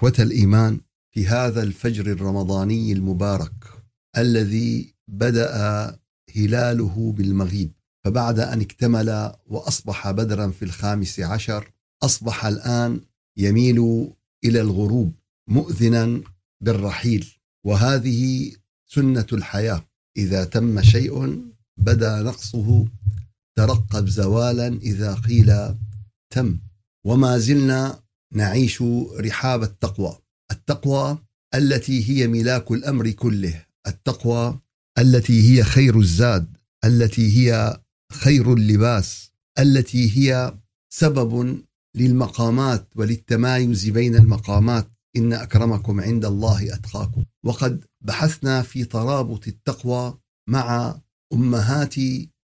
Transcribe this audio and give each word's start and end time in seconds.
إخوة 0.00 0.12
الإيمان 0.18 0.80
في 1.10 1.26
هذا 1.26 1.62
الفجر 1.62 2.06
الرمضاني 2.06 2.92
المبارك 2.92 3.52
الذي 4.16 4.94
بدأ 5.08 5.98
هلاله 6.36 7.12
بالمغيب. 7.12 7.72
فبعد 8.04 8.38
أن 8.38 8.60
اكتمل 8.60 9.32
وأصبح 9.46 10.10
بدرا 10.10 10.50
في 10.50 10.64
الخامس 10.64 11.20
عشر 11.20 11.72
أصبح 12.02 12.46
الآن 12.46 13.00
يميل 13.36 14.08
إلى 14.44 14.60
الغروب 14.60 15.12
مؤذنا 15.48 16.22
بالرحيل. 16.60 17.34
وهذه 17.66 18.52
سنة 18.86 19.26
الحياة. 19.32 19.84
إذا 20.16 20.44
تم 20.44 20.82
شيء 20.82 21.44
بدأ 21.76 22.22
نقصه. 22.22 22.86
ترقب 23.56 24.08
زوالا 24.08 24.66
إذا 24.68 25.14
قيل 25.14 25.74
تم. 26.30 26.58
وما 27.06 27.38
زلنا 27.38 28.00
نعيش 28.34 28.82
رحاب 29.18 29.62
التقوى. 29.62 30.18
التقوى 30.52 31.18
التي 31.54 32.10
هي 32.10 32.28
ملاك 32.28 32.70
الأمر 32.70 33.10
كله. 33.10 33.64
التقوى 33.86 34.60
التي 34.98 35.50
هي 35.50 35.62
خير 35.62 35.98
الزاد. 35.98 36.56
التي 36.84 37.36
هي 37.38 37.80
خير 38.12 38.52
اللباس. 38.52 39.30
التي 39.58 40.18
هي 40.18 40.58
سبب 40.92 41.62
للمقامات 41.96 42.88
وللتمايز 42.96 43.88
بين 43.88 44.16
المقامات. 44.16 44.90
إن 45.16 45.32
أكرمكم 45.32 46.00
عند 46.00 46.24
الله 46.24 46.74
أتقاكم. 46.74 47.24
وقد 47.44 47.84
بحثنا 48.04 48.62
في 48.62 48.84
ترابط 48.84 49.48
التقوى 49.48 50.18
مع 50.48 51.00
أمهات 51.32 51.94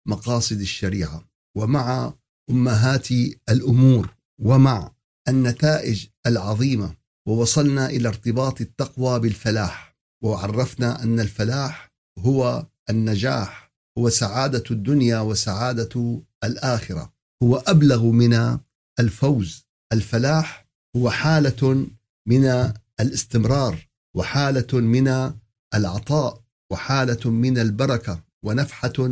مقاصد 0.08 0.60
الشريعة. 0.60 1.30
ومع 1.58 2.14
أمهات 2.50 3.08
الأمور. 3.50 4.16
ومع 4.40 4.97
النتائج 5.28 6.08
العظيمة 6.28 6.96
ووصلنا 7.28 7.90
إلى 7.90 8.08
ارتباط 8.08 8.62
التقوى 8.62 9.20
بالفلاح 9.20 9.98
وعرفنا 10.24 11.04
أن 11.04 11.20
الفلاح 11.20 11.92
هو 12.20 12.68
النجاح 12.90 13.72
هو 13.98 14.10
سعادة 14.10 14.64
الدنيا 14.72 15.20
وسعادة 15.20 16.22
الآخرة. 16.44 17.14
هو 17.44 17.56
أبلغ 17.56 18.06
من 18.06 18.60
الفوز. 19.00 19.68
الفلاح 19.94 20.68
هو 20.96 21.10
حالة 21.10 21.88
من 22.28 22.74
الاستمرار 23.00 23.88
وحالة 24.16 24.80
من 24.80 25.34
العطاء 25.74 26.44
وحالة 26.72 27.32
من 27.32 27.58
البركة 27.58 28.24
ونفحة 28.46 29.08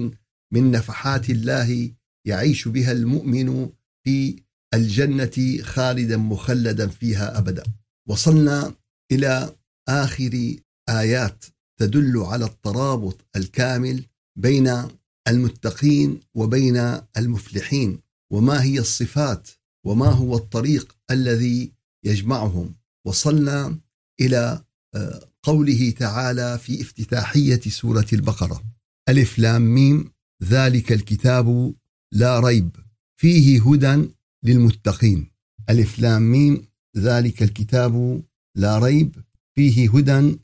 من 0.53 0.71
نفحات 0.71 1.29
الله 1.29 1.91
يعيش 2.27 2.67
بها 2.67 2.91
المؤمن 2.91 3.69
في 4.05 4.43
الجنة 4.73 5.63
خالدا 5.63 6.17
مخلدا 6.17 6.87
فيها 6.87 7.37
أبدا. 7.37 7.63
وصلنا 8.07 8.73
إلى 9.11 9.55
آخر 9.89 10.55
آيات 10.89 11.45
تدل 11.79 12.17
على 12.17 12.45
الترابط 12.45 13.25
الكامل 13.35 14.03
بين 14.37 14.87
المتقين 15.27 16.19
وبين 16.35 16.99
المفلحين. 17.17 17.99
وما 18.31 18.63
هي 18.63 18.79
الصفات؟ 18.79 19.49
وما 19.85 20.07
هو 20.07 20.35
الطريق 20.35 20.95
الذي 21.11 21.71
يجمعهم؟ 22.05 22.75
وصلنا 23.07 23.77
إلى 24.21 24.61
آه، 24.95 25.29
قوله 25.43 25.91
تعالى 25.91 26.57
في 26.57 26.81
افتتاحية 26.81 27.59
سورة 27.61 28.07
البقرة. 28.13 28.63
ألف 29.09 29.39
لام 29.39 29.61
ميم 29.61 30.11
ذلك 30.43 30.91
الكتاب 30.91 31.73
لا 32.13 32.39
ريب. 32.39 32.75
فيه 33.19 33.71
هدى 33.71 34.09
للمتقين. 34.45 35.31
ألف 35.69 35.99
لام 35.99 36.31
ميم. 36.31 36.67
ذلك 36.97 37.43
الكتاب 37.43 38.23
لا 38.55 38.77
ريب 38.79 39.15
فيه 39.55 39.89
هدى 39.89 40.37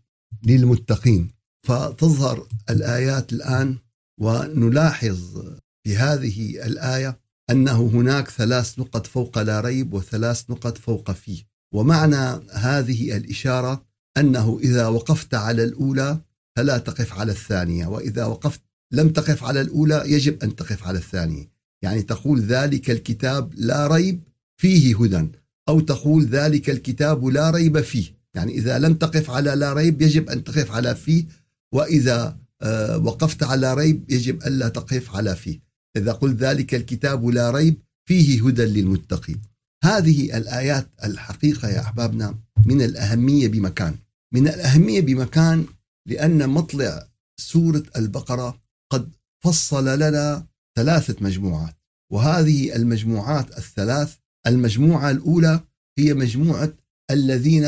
للمتقين. 0.44 1.32
فتظهر 1.68 2.48
الآيات 2.70 3.34
الآن 3.34 3.78
ونلاحظ 4.20 5.44
في 5.84 5.98
هذه 5.98 6.66
الآية 6.66 7.20
أنه 7.50 7.82
هناك 7.94 8.30
ثلاث 8.30 8.80
نقط 8.80 9.08
فوق 9.08 9.42
لا 9.42 9.62
ريب 9.62 9.94
وثلاث 9.94 10.50
نقط 10.50 10.78
فوق 10.78 11.12
فيه. 11.12 11.44
ومعنى 11.74 12.44
هذه 12.54 13.18
الإشارة 13.18 13.86
أنه 14.18 14.60
إذا 14.64 14.88
وقفت 14.88 15.34
على 15.34 15.64
الأولى 15.64 16.22
فلا 16.56 16.78
تقف 16.78 17.20
على 17.20 17.32
الثانية 17.32 17.88
وإذا 17.88 18.26
وقفت 18.26 18.62
لم 18.92 19.10
تقف 19.10 19.44
على 19.44 19.62
الأولى 19.62 20.04
يجب 20.06 20.44
أن 20.44 20.56
تقف 20.56 20.88
على 20.88 20.98
الثانية. 20.98 21.52
يعني 21.81 22.02
تقول 22.02 22.42
ذلك 22.42 22.92
الكتاب 22.92 23.53
لا 23.56 23.88
ريب 23.88 24.24
فيه 24.58 25.03
هدى 25.03 25.28
أو 25.69 25.80
تقول 25.80 26.25
ذلك 26.25 26.69
الكتاب 26.69 27.25
لا 27.25 27.50
ريب 27.50 27.81
فيه. 27.81 28.22
يعني 28.36 28.52
إذا 28.58 28.80
لم 28.80 28.94
تقف 28.94 29.30
على 29.30 29.56
لا 29.56 29.74
ريب 29.74 30.02
يجب 30.02 30.30
أن 30.30 30.44
تقف 30.44 30.72
على 30.72 30.96
فيه 30.96 31.25
وإذا 31.74 32.38
آه، 32.62 32.97
وقفت 32.97 33.44
على 33.44 33.74
ريب 33.74 34.12
يجب 34.12 34.44
الا 34.44 34.68
تقف 34.70 35.16
على 35.16 35.36
فيه. 35.36 35.59
إذا 35.97 36.12
قلت 36.12 36.36
ذلك 36.38 36.75
الكتاب 36.75 37.25
لا 37.25 37.52
ريب 37.52 37.81
فيه 38.06 38.47
هدى 38.47 38.66
للمتقين. 38.66 39.41
هذه 39.84 40.38
الآيات 40.38 40.90
الحقيقة 41.03 41.70
يا 41.70 41.81
أحبابنا 41.81 42.40
من 42.66 42.81
الأهمية 42.81 43.47
بمكان. 43.47 43.96
من 44.34 44.47
الأهمية 44.47 45.02
بمكان 45.02 45.66
لأن 46.08 46.50
مطلع 46.50 47.08
سورة 47.40 47.84
البقرة 47.96 48.62
قد 48.91 49.12
فصل 49.44 50.00
لنا 50.00 50.47
ثلاثة 50.78 51.16
مجموعات. 51.22 51.76
وهذه 52.12 52.76
المجموعات 52.76 53.58
الثلاث 53.58 54.16
المجموعة 54.48 55.12
الأولى 55.12 55.59
هي 56.00 56.14
مجموعة 56.14 56.74
الذين 57.12 57.66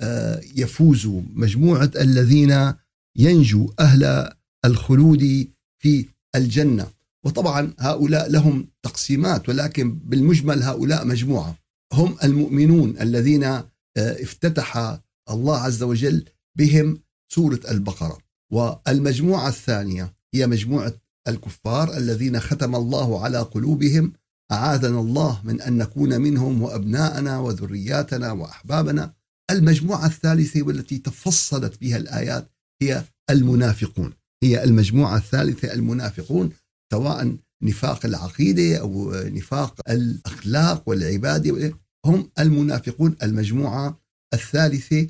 آه، 0.00 0.40
يفوزوا 0.56 1.22
مجموعة 1.32 1.90
الذين 1.96 2.72
ينجو 3.16 3.72
أهل 3.80 4.32
الخلود 4.64 5.48
في 5.82 6.06
الجنة. 6.36 6.86
وطبعا 7.24 7.74
هؤلاء 7.78 8.30
لهم 8.30 8.68
تقسيمات 8.82 9.48
ولكن 9.48 9.94
بالمجمل 9.94 10.62
هؤلاء 10.62 11.06
مجموعة. 11.06 11.58
هم 11.92 12.16
المؤمنون 12.24 13.00
الذين 13.00 13.44
آه، 13.44 13.62
افتتح 13.96 14.98
الله 15.30 15.58
عز 15.58 15.82
وجل 15.82 16.24
بهم 16.58 17.00
سورة 17.32 17.60
البقرة. 17.70 18.18
والمجموعة 18.52 19.48
الثانية 19.48 20.14
هي 20.34 20.46
مجموعة 20.46 20.94
الكفار 21.28 21.96
الذين 21.96 22.40
ختم 22.40 22.74
الله 22.74 23.24
على 23.24 23.38
قلوبهم 23.38 24.12
أعاذنا 24.52 25.00
الله 25.00 25.40
من 25.44 25.60
أن 25.60 25.78
نكون 25.78 26.20
منهم 26.20 26.62
وأبناءنا 26.62 27.38
وذرياتنا 27.38 28.32
وأحبابنا. 28.32 29.14
المجموعة 29.50 30.06
الثالثة 30.06 30.62
والتي 30.62 30.98
تفصلت 30.98 31.80
بها 31.80 31.96
الآيات 31.96 32.48
هي 32.82 33.04
المنافقون. 33.30 34.12
هي 34.42 34.64
المجموعة 34.64 35.16
الثالثة 35.16 35.74
المنافقون 35.74 36.50
سواء 36.92 37.36
نفاق 37.62 38.06
العقيدة 38.06 38.76
أو 38.76 39.12
نفاق 39.14 39.80
الأخلاق 39.90 40.88
والعبادة. 40.88 41.78
هم 42.06 42.30
المنافقون. 42.38 43.16
المجموعة 43.22 44.00
الثالثة 44.34 45.06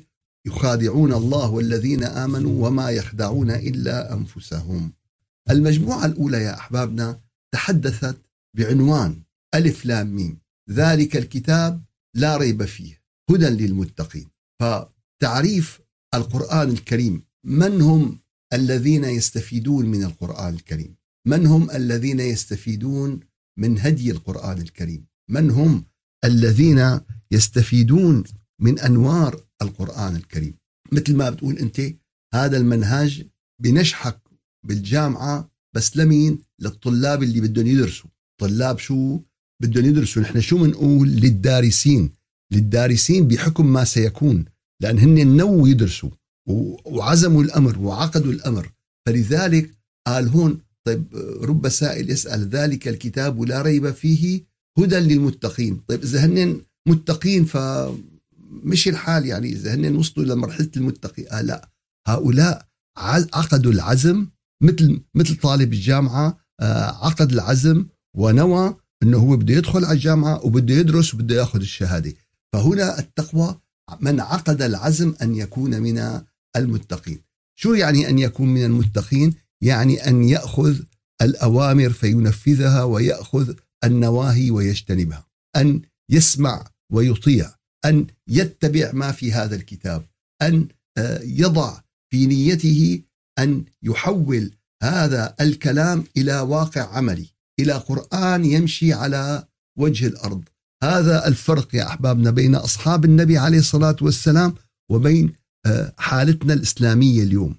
يخادعون 0.47 1.13
الله 1.13 1.51
والذين 1.51 2.03
آمنوا 2.03 2.67
وما 2.67 2.89
يخدعون 2.89 3.51
إلا 3.51 4.13
أنفسهم. 4.13 4.93
المجموعة 5.49 6.05
الأولى 6.05 6.37
يا 6.43 6.57
أحبابنا 6.57 7.21
تحدثت 7.53 8.17
بعنوان 8.57 9.21
ألف 9.55 9.85
لام 9.85 10.15
ميم 10.15 10.39
ذلك 10.69 11.17
الكتاب 11.17 11.83
لا 12.15 12.37
ريب 12.37 12.65
فيه 12.65 13.01
هدى 13.29 13.45
للمتقين. 13.49 14.29
فتعريف 14.61 15.81
القرآن 16.15 16.69
الكريم 16.69 17.23
من 17.45 17.81
هم 17.81 18.19
الذين 18.53 19.03
يستفيدون 19.03 19.85
من 19.85 20.03
القرآن 20.03 20.53
الكريم؟ 20.53 20.95
من 21.27 21.45
هم 21.45 21.71
الذين 21.71 22.19
يستفيدون 22.19 23.19
من 23.57 23.79
هدي 23.79 24.11
القرآن 24.11 24.57
الكريم 24.57 25.05
من 25.29 25.49
هم 25.51 25.85
الذين 26.25 26.99
يستفيدون 27.31 28.23
من 28.61 28.79
أنوار 28.79 29.43
القرآن 29.61 30.15
الكريم 30.15 30.57
مثل 30.91 31.15
ما 31.15 31.29
بتقول 31.29 31.57
أنت 31.57 31.81
هذا 32.33 32.57
المنهج 32.57 33.27
بنشحك 33.61 34.26
بالجامعة 34.65 35.51
بس 35.75 35.97
لمين؟ 35.97 36.39
للطلاب 36.61 37.23
اللي 37.23 37.41
بدهم 37.41 37.67
يدرسوا. 37.67 38.09
طلاب 38.41 38.79
شو؟ 38.79 39.19
بدهم 39.61 39.85
يدرسوا. 39.85 40.21
نحن 40.21 40.41
شو 40.41 40.57
بنقول 40.57 41.09
للدارسين. 41.09 42.09
للدارسين 42.51 43.27
بحكم 43.27 43.73
ما 43.73 43.83
سيكون 43.83 44.45
لأن 44.81 44.99
هن 44.99 45.27
نو 45.27 45.65
يدرسوا 45.65 46.09
وعزموا 46.85 47.43
الأمر 47.43 47.79
وعقدوا 47.79 48.31
الأمر. 48.31 48.71
فلذلك 49.07 49.71
قال 50.07 50.27
هون 50.27 50.61
طيب 50.83 51.15
رب 51.41 51.69
سائل 51.69 52.09
يسأل 52.09 52.49
ذلك 52.49 52.87
الكتاب 52.87 53.41
لا 53.41 53.61
ريب 53.61 53.91
فيه 53.91 54.43
هدى 54.79 54.95
للمتقين. 54.95 55.81
طيب 55.87 56.03
إذا 56.03 56.25
هن 56.25 56.61
متقين 56.87 57.45
فمش 57.45 58.87
الحال 58.87 59.25
يعني. 59.25 59.47
إذا 59.49 59.73
هن 59.73 59.95
وصلوا 59.95 60.25
لمرحلة 60.25 60.69
المتقي 60.77 61.27
آه 61.27 61.41
لا. 61.41 61.69
هؤلاء 62.07 62.67
عقدوا 62.97 63.71
العزم 63.71 64.27
مثل 64.61 65.01
مثل 65.15 65.35
طالب 65.35 65.73
الجامعة 65.73 66.37
آه 66.59 67.05
عقد 67.05 67.31
العزم 67.31 67.85
ونوى 68.15 68.75
إنه 69.03 69.17
هو 69.17 69.37
بده 69.37 69.53
يدخل 69.53 69.85
على 69.85 69.93
الجامعة 69.93 70.45
وبده 70.45 70.73
يدرس 70.73 71.13
وبده 71.13 71.35
ياخذ 71.35 71.59
الشهادة. 71.59 72.13
فهنا 72.53 72.99
التقوى 72.99 73.59
من 73.99 74.19
عقد 74.19 74.61
العزم 74.61 75.15
أن 75.21 75.35
يكون 75.35 75.81
من 75.81 76.21
المتقين. 76.55 77.21
شو 77.59 77.73
يعني 77.73 78.09
أن 78.09 78.19
يكون 78.19 78.47
من 78.53 78.63
المتقين؟ 78.63 79.33
يعني 79.61 80.07
أن 80.07 80.23
يأخذ 80.23 80.79
الأوامر 81.21 81.89
فينفذها 81.89 82.83
ويأخذ 82.83 83.53
النواهي 83.83 84.51
ويجتنبها. 84.51 85.27
أن 85.55 85.81
يسمع 86.11 86.71
ويطيع. 86.91 87.55
أن 87.85 88.07
يتبع 88.27 88.91
ما 88.93 89.11
في 89.11 89.33
هذا 89.33 89.55
الكتاب. 89.55 90.05
أن 90.41 90.67
آه، 90.97 91.21
يضع 91.23 91.81
في 92.09 92.25
نيته 92.25 93.01
أن 93.39 93.65
يحول 93.83 94.51
هذا 94.83 95.35
الكلام 95.41 96.03
إلى 96.17 96.39
واقع 96.39 96.97
عملي 96.97 97.25
إلى 97.59 97.73
قرآن 97.73 98.45
يمشي 98.45 98.93
على 98.93 99.47
وجه 99.77 100.07
الأرض. 100.07 100.43
هذا 100.83 101.27
الفرق 101.27 101.75
يا 101.75 101.87
أحبابنا 101.87 102.31
بين 102.31 102.55
أصحاب 102.55 103.05
النبي 103.05 103.37
عليه 103.37 103.59
الصلاة 103.59 103.95
والسلام 104.01 104.55
وبين 104.91 105.33
آه، 105.65 105.93
حالتنا 105.97 106.53
الإسلامية 106.53 107.23
اليوم. 107.23 107.55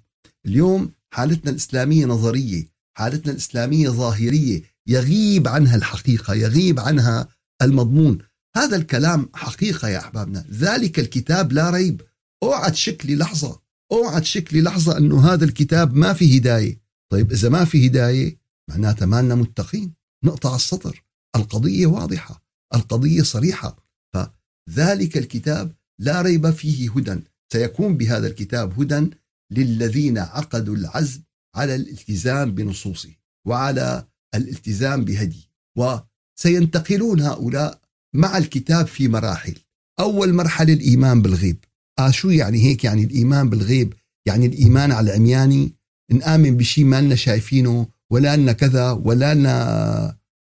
اليوم 0.46 0.92
حالتنا 1.10 1.50
الإسلامية 1.50 2.06
نظرية 2.06 2.64
حالتنا 2.96 3.32
الإسلامية 3.32 3.88
ظاهرية 3.88 4.62
يغيب 4.86 5.48
عنها 5.48 5.76
الحقيقة 5.76 6.34
يغيب 6.34 6.80
عنها 6.80 7.28
المضمون. 7.62 8.18
هذا 8.56 8.76
الكلام 8.76 9.28
حقيقة 9.34 9.88
يا 9.88 9.98
أحبابنا. 9.98 10.44
ذلك 10.50 10.98
الكتاب 10.98 11.52
لا 11.52 11.70
ريب. 11.70 12.02
أوعى 12.42 12.70
تشك 12.70 13.06
لي 13.06 13.16
لحظة 13.16 13.60
أوعى 13.92 14.20
تشك 14.20 14.54
لي 14.54 14.60
لحظة 14.60 14.98
أنه 14.98 15.32
هذا 15.32 15.44
الكتاب 15.44 15.94
ما 15.94 16.12
في 16.12 16.38
هداية. 16.38 16.80
طيب 17.12 17.32
إذا 17.32 17.48
ما 17.48 17.64
في 17.64 17.86
هداية 17.86 18.38
معناتها 18.70 19.06
ما 19.06 19.22
لنا 19.22 19.34
متقين. 19.34 19.94
نقطع 20.24 20.56
السطر. 20.56 21.04
القضية 21.36 21.86
واضحة. 21.86 22.44
القضية 22.74 23.22
صريحة. 23.22 23.76
فذلك 24.14 25.18
الكتاب 25.18 25.74
لا 26.00 26.22
ريب 26.22 26.50
فيه 26.50 26.90
هدى. 26.90 27.20
سيكون 27.52 27.96
بهذا 27.96 28.26
الكتاب 28.26 28.80
هدى 28.80 29.10
للذين 29.52 30.18
عقدوا 30.18 30.76
العزم 30.76 31.22
على 31.56 31.74
الالتزام 31.74 32.54
بنصوصه 32.54 33.14
وعلى 33.46 34.08
الالتزام 34.34 35.04
بهديه. 35.04 35.48
وسينتقلون 35.78 37.20
هؤلاء 37.20 37.80
مع 38.14 38.38
الكتاب 38.38 38.86
في 38.86 39.08
مراحل. 39.08 39.54
أول 40.00 40.32
مرحلة 40.32 40.72
الإيمان 40.72 41.22
بالغيب. 41.22 41.64
آه 41.98 42.10
شو 42.10 42.30
يعني 42.30 42.58
هيك؟ 42.64 42.84
يعني 42.84 43.04
الإيمان 43.04 43.50
بالغيب 43.50 43.94
يعني 44.26 44.46
الإيمان 44.46 44.92
على 44.92 45.10
العمياني؟ 45.10 45.74
نآمن 46.12 46.56
بشيء 46.56 46.84
ما 46.84 47.00
لنا 47.00 47.14
شايفينه 47.14 47.86
ولا 48.10 48.36
لنا 48.36 48.52
كذا 48.52 48.90
ولا 48.90 49.34
لنا 49.34 49.54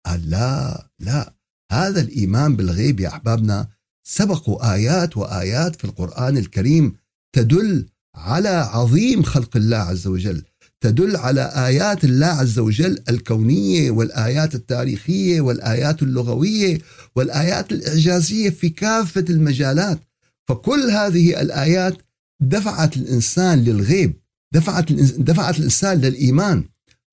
آه 0.07 0.17
لا 0.17 0.91
لا. 1.01 1.35
هذا 1.73 2.01
الإيمان 2.01 2.57
بالغيب 2.57 3.01
يا 3.01 3.09
أحبابنا 3.09 3.69
سبقوا 4.09 4.75
آيات 4.75 5.17
وآيات 5.17 5.77
في 5.77 5.85
القرآن 5.85 6.37
الكريم 6.37 6.97
تدل 7.33 7.87
على 8.15 8.49
عظيم 8.49 9.23
خلق 9.23 9.57
الله 9.57 9.77
عز 9.77 10.07
وجل. 10.07 10.43
تدل 10.81 11.17
على 11.17 11.53
آيات 11.67 12.05
الله 12.05 12.27
عز 12.27 12.59
وجل 12.59 13.03
الكونية 13.09 13.91
والآيات 13.91 14.55
التاريخية 14.55 15.41
والآيات 15.41 16.03
اللغوية 16.03 16.79
والآيات 17.17 17.73
الإعجازية 17.73 18.51
في 18.51 18.69
كافة 18.69 19.25
المجالات. 19.31 20.01
فكل 20.49 20.91
هذه 20.91 21.41
الآيات 21.41 21.97
دفعت 22.43 22.97
الإنسان 22.97 23.65
للغيب 23.65 24.21
دفعت 24.55 24.93
دفعت 25.19 25.59
الإنسان 25.59 26.01
للإيمان. 26.01 26.65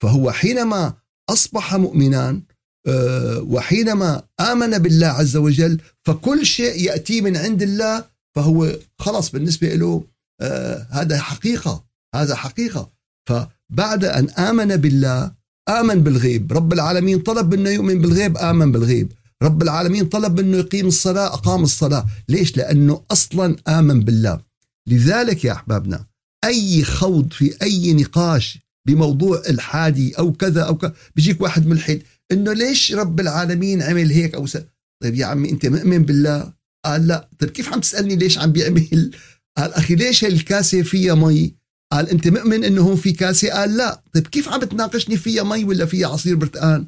فهو 0.01 0.31
حينما 0.31 0.93
أصبح 1.29 1.75
مؤمنا 1.75 2.41
آه، 2.87 3.39
وحينما 3.39 4.23
آمن 4.39 4.77
بالله 4.77 5.07
عز 5.07 5.37
وجل 5.37 5.79
فكل 6.05 6.45
شيء 6.45 6.81
يأتي 6.81 7.21
من 7.21 7.37
عند 7.37 7.61
الله 7.61 8.05
فهو 8.35 8.71
خلص 8.99 9.29
بالنسبة 9.31 9.75
له 9.75 10.03
آه، 10.41 10.87
هذا 10.91 11.17
حقيقة 11.17 11.83
هذا 12.15 12.35
حقيقة. 12.35 12.91
فبعد 13.29 14.05
أن 14.05 14.29
آمن 14.29 14.75
بالله 14.75 15.31
آمن 15.69 16.03
بالغيب. 16.03 16.53
رب 16.53 16.73
العالمين 16.73 17.19
طلب 17.19 17.55
منه 17.55 17.69
يؤمن 17.69 18.01
بالغيب 18.01 18.37
آمن 18.37 18.71
بالغيب. 18.71 19.13
رب 19.43 19.61
العالمين 19.61 20.05
طلب 20.05 20.39
منه 20.39 20.57
يقيم 20.57 20.87
الصلاة 20.87 21.27
أقام 21.27 21.63
الصلاة. 21.63 22.05
ليش؟ 22.29 22.57
لأنه 22.57 23.03
أصلا 23.11 23.55
آمن 23.67 23.99
بالله. 23.99 24.39
لذلك 24.87 25.45
يا 25.45 25.51
أحبابنا 25.51 26.05
أي 26.45 26.83
خوض 26.83 27.33
في 27.33 27.55
أي 27.61 27.93
نقاش 27.93 28.59
بموضوع 28.87 29.41
الحادي 29.49 30.13
أو 30.17 30.33
كذا 30.33 30.61
أو 30.61 30.77
كذا 30.77 30.93
بيجيك 31.15 31.41
واحد 31.41 31.67
ملحد 31.67 32.01
إنه 32.31 32.53
ليش 32.53 32.93
رب 32.93 33.19
العالمين 33.19 33.81
عمل 33.81 34.11
هيك 34.11 34.35
أو 34.35 34.45
س... 34.45 34.57
طيب 35.03 35.15
يا 35.15 35.25
عمي 35.25 35.49
أنت 35.49 35.65
مؤمن 35.65 36.03
بالله؟ 36.03 36.53
قال 36.85 37.07
لا. 37.07 37.29
طيب 37.39 37.49
كيف 37.49 37.73
عم 37.73 37.79
تسألني 37.79 38.15
ليش 38.15 38.37
عم 38.39 38.51
بيعمل؟ 38.51 39.11
قال 39.57 39.73
أخي 39.73 39.95
ليش 39.95 40.25
الكاسة 40.25 40.81
فيها 40.81 41.15
مي؟ 41.15 41.55
قال 41.91 42.09
أنت 42.09 42.27
مؤمن 42.27 42.63
إنه 42.63 42.81
هون 42.81 42.95
في 42.95 43.11
كاسة؟ 43.11 43.49
قال 43.49 43.77
لا. 43.77 44.03
طيب 44.13 44.27
كيف 44.27 44.49
عم 44.49 44.59
بتناقشني 44.59 45.17
فيها 45.17 45.43
مي 45.43 45.63
ولا 45.63 45.85
فيها 45.85 46.07
عصير 46.07 46.35
برتقان 46.35 46.87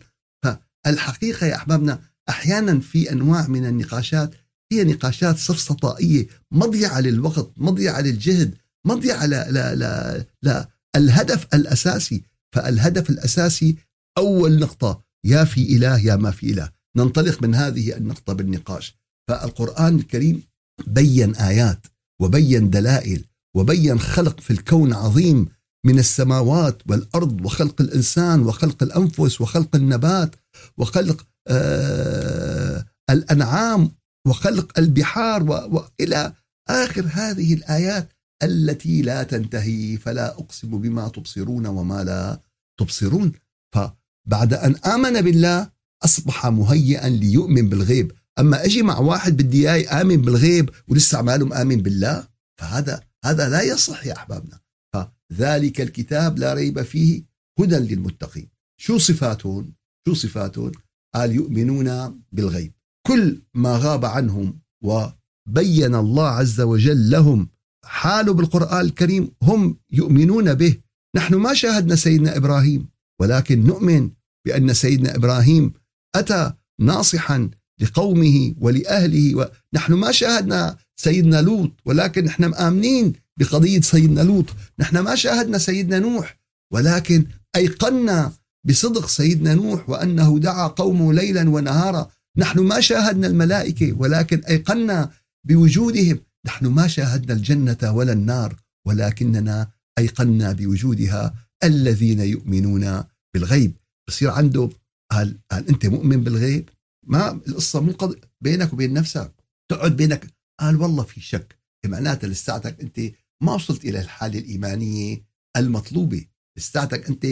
فالحقيقة 0.85 1.47
يا 1.47 1.55
أحبابنا 1.55 1.99
أحيانا 2.29 2.79
في 2.79 3.11
أنواع 3.11 3.47
من 3.47 3.65
النقاشات 3.65 4.35
هي 4.71 4.83
نقاشات 4.83 5.37
سفسطائية 5.37 6.27
مضيعة 6.51 6.99
للوقت 6.99 7.51
مضيعة 7.57 8.01
للجهد 8.01 8.55
مضيعة 8.85 9.25
لا 9.25 9.51
لا 9.51 9.75
لا 9.75 10.25
لا 10.43 10.69
الهدف 10.95 11.47
الأساسي. 11.53 12.23
فالهدف 12.55 13.09
الأساسي 13.09 13.77
أول 14.17 14.59
نقطة 14.59 15.03
يا 15.25 15.43
في 15.43 15.75
إله 15.75 15.99
يا 15.99 16.15
ما 16.15 16.31
في 16.31 16.51
إله. 16.51 16.69
ننطلق 16.97 17.43
من 17.43 17.55
هذه 17.55 17.97
النقطة 17.97 18.33
بالنقاش. 18.33 18.97
فالقرآن 19.27 19.95
الكريم 19.95 20.43
بين 20.87 21.35
آيات 21.35 21.87
وبين 22.21 22.69
دلائل 22.69 23.25
وبين 23.55 23.99
خلق 23.99 24.39
في 24.39 24.51
الكون 24.51 24.93
عظيم 24.93 25.47
من 25.85 25.99
السماوات 25.99 26.81
والأرض 26.89 27.45
وخلق 27.45 27.81
الإنسان 27.81 28.41
وخلق 28.41 28.83
الأنفس 28.83 29.41
وخلق 29.41 29.75
النبات 29.75 30.35
وخلق 30.77 31.25
آه 31.47 32.85
الأنعام 33.09 33.91
وخلق 34.27 34.79
البحار 34.79 35.43
وإلى 35.43 36.33
آخر 36.69 37.05
هذه 37.11 37.53
الآيات 37.53 38.09
التي 38.43 39.01
لا 39.01 39.23
تنتهي 39.23 39.97
فلا 39.97 40.27
أقسم 40.27 40.77
بما 40.77 41.07
تبصرون 41.07 41.67
وما 41.67 42.03
لا 42.03 42.41
تبصرون. 42.79 43.31
فبعد 43.75 44.53
أن 44.53 44.75
آمن 44.75 45.21
بالله 45.21 45.71
أصبح 46.05 46.45
مهيئا 46.47 47.09
ليؤمن 47.09 47.69
بالغيب. 47.69 48.11
أما 48.39 48.65
أجي 48.65 48.81
مع 48.81 48.97
واحد 48.99 49.37
بدي 49.37 49.71
إياه 49.71 50.01
آمن 50.01 50.21
بالغيب 50.21 50.69
ولسه 50.87 51.17
عماله 51.17 51.45
مآمن 51.45 51.81
بالله 51.81 52.27
فهذا 52.59 53.03
هذا 53.25 53.49
لا 53.49 53.61
يصح 53.61 54.05
يا 54.05 54.13
أحبابنا. 54.13 54.59
فذلك 54.93 55.81
الكتاب 55.81 56.39
لا 56.39 56.53
ريب 56.53 56.81
فيه 56.81 57.23
هدى 57.59 57.75
للمتقين. 57.75 58.49
شو 58.81 58.97
صفاتهم؟ 58.97 59.73
شو 60.07 60.13
صفاتهم؟ 60.13 60.71
قال 61.15 61.31
يؤمنون 61.31 62.19
بالغيب. 62.31 62.73
كل 63.07 63.41
ما 63.53 63.77
غاب 63.77 64.05
عنهم 64.05 64.59
وبين 64.83 65.95
الله 65.95 66.27
عز 66.27 66.61
وجل 66.61 67.09
لهم 67.09 67.49
حاله 67.85 68.33
بالقرآن 68.33 68.85
الكريم 68.85 69.31
هم 69.43 69.77
يؤمنون 69.91 70.53
به. 70.53 70.77
نحن 71.15 71.35
ما 71.35 71.53
شاهدنا 71.53 71.95
سيدنا 71.95 72.37
إبراهيم 72.37 72.89
ولكن 73.21 73.63
نؤمن 73.63 74.09
بأن 74.45 74.73
سيدنا 74.73 75.15
إبراهيم 75.15 75.73
أتى 76.15 76.53
ناصحا 76.79 77.49
لقومه 77.81 78.55
ولأهله 78.59 79.35
ونحن 79.35 79.93
ما 79.93 80.11
شاهدنا 80.11 80.77
سيدنا 80.95 81.41
لوط 81.41 81.71
ولكن 81.85 82.23
نحن 82.25 82.45
مآمنين 82.45 83.13
بقضية 83.39 83.81
سيدنا 83.81 84.21
لوط. 84.21 84.45
نحن 84.79 84.97
ما 84.97 85.15
شاهدنا 85.15 85.57
سيدنا 85.57 85.99
نوح 85.99 86.39
ولكن 86.73 87.25
أيقنا 87.55 88.33
بصدق 88.65 89.07
سيدنا 89.07 89.53
نوح 89.53 89.89
وأنه 89.89 90.39
دعا 90.39 90.67
قومه 90.67 91.13
ليلا 91.13 91.49
ونهارا. 91.49 92.11
نحن 92.37 92.59
ما 92.59 92.79
شاهدنا 92.79 93.27
الملائكة 93.27 93.93
ولكن 93.93 94.39
أيقنا 94.39 95.11
بوجودهم. 95.47 96.19
نحن 96.45 96.65
ما 96.65 96.87
شاهدنا 96.87 97.33
الجنة 97.33 97.91
ولا 97.91 98.13
النار 98.13 98.55
ولكننا 98.87 99.71
أيقنا 99.97 100.51
بوجودها 100.51 101.33
الذين 101.63 102.19
يؤمنون 102.19 103.03
بالغيب. 103.33 103.73
بصير 104.07 104.29
عنده 104.31 104.69
قال, 105.11 105.39
قال 105.51 105.67
أنت 105.69 105.85
مؤمن 105.85 106.23
بالغيب؟ 106.23 106.69
ما 107.07 107.31
القصة 107.47 107.81
مو. 107.81 108.15
بينك 108.41 108.73
وبين 108.73 108.93
نفسك. 108.93 109.31
تقعد 109.71 109.95
بينك 109.95 110.27
قال 110.59 110.81
والله 110.81 111.03
في 111.03 111.21
شك. 111.21 111.59
معناتها 111.85 112.27
لساتك 112.27 112.81
أنت 112.81 113.01
ما 113.41 113.53
وصلت 113.53 113.85
إلى 113.85 113.99
الحالة 113.99 114.39
الإيمانية 114.39 115.25
المطلوبة. 115.57 116.25
لساتك 116.57 117.09
أنت 117.09 117.25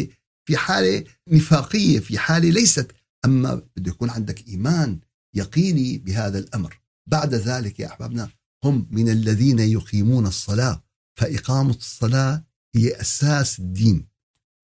في 0.46 0.58
حالة 0.58 1.04
نفاقية 1.28 2.00
في 2.00 2.18
حالة 2.18 2.50
ليست. 2.50 2.92
أما 3.26 3.62
بده 3.78 3.92
يكون 3.92 4.10
عندك 4.10 4.48
إيمان 4.48 5.00
يقيني 5.36 5.98
بهذا 5.98 6.40
الأمر. 6.40 6.82
بعد 7.10 7.34
ذلك 7.34 7.80
يا 7.80 7.88
أحبابنا 7.88 8.30
هم 8.66 8.88
من 8.92 9.10
الذين 9.10 9.60
يقيمون 9.60 10.26
الصلاة. 10.28 10.84
فإقامة 11.20 11.76
الصلاة 11.76 12.44
هي 12.76 13.02
أساس 13.02 13.60
الدين. 13.60 14.08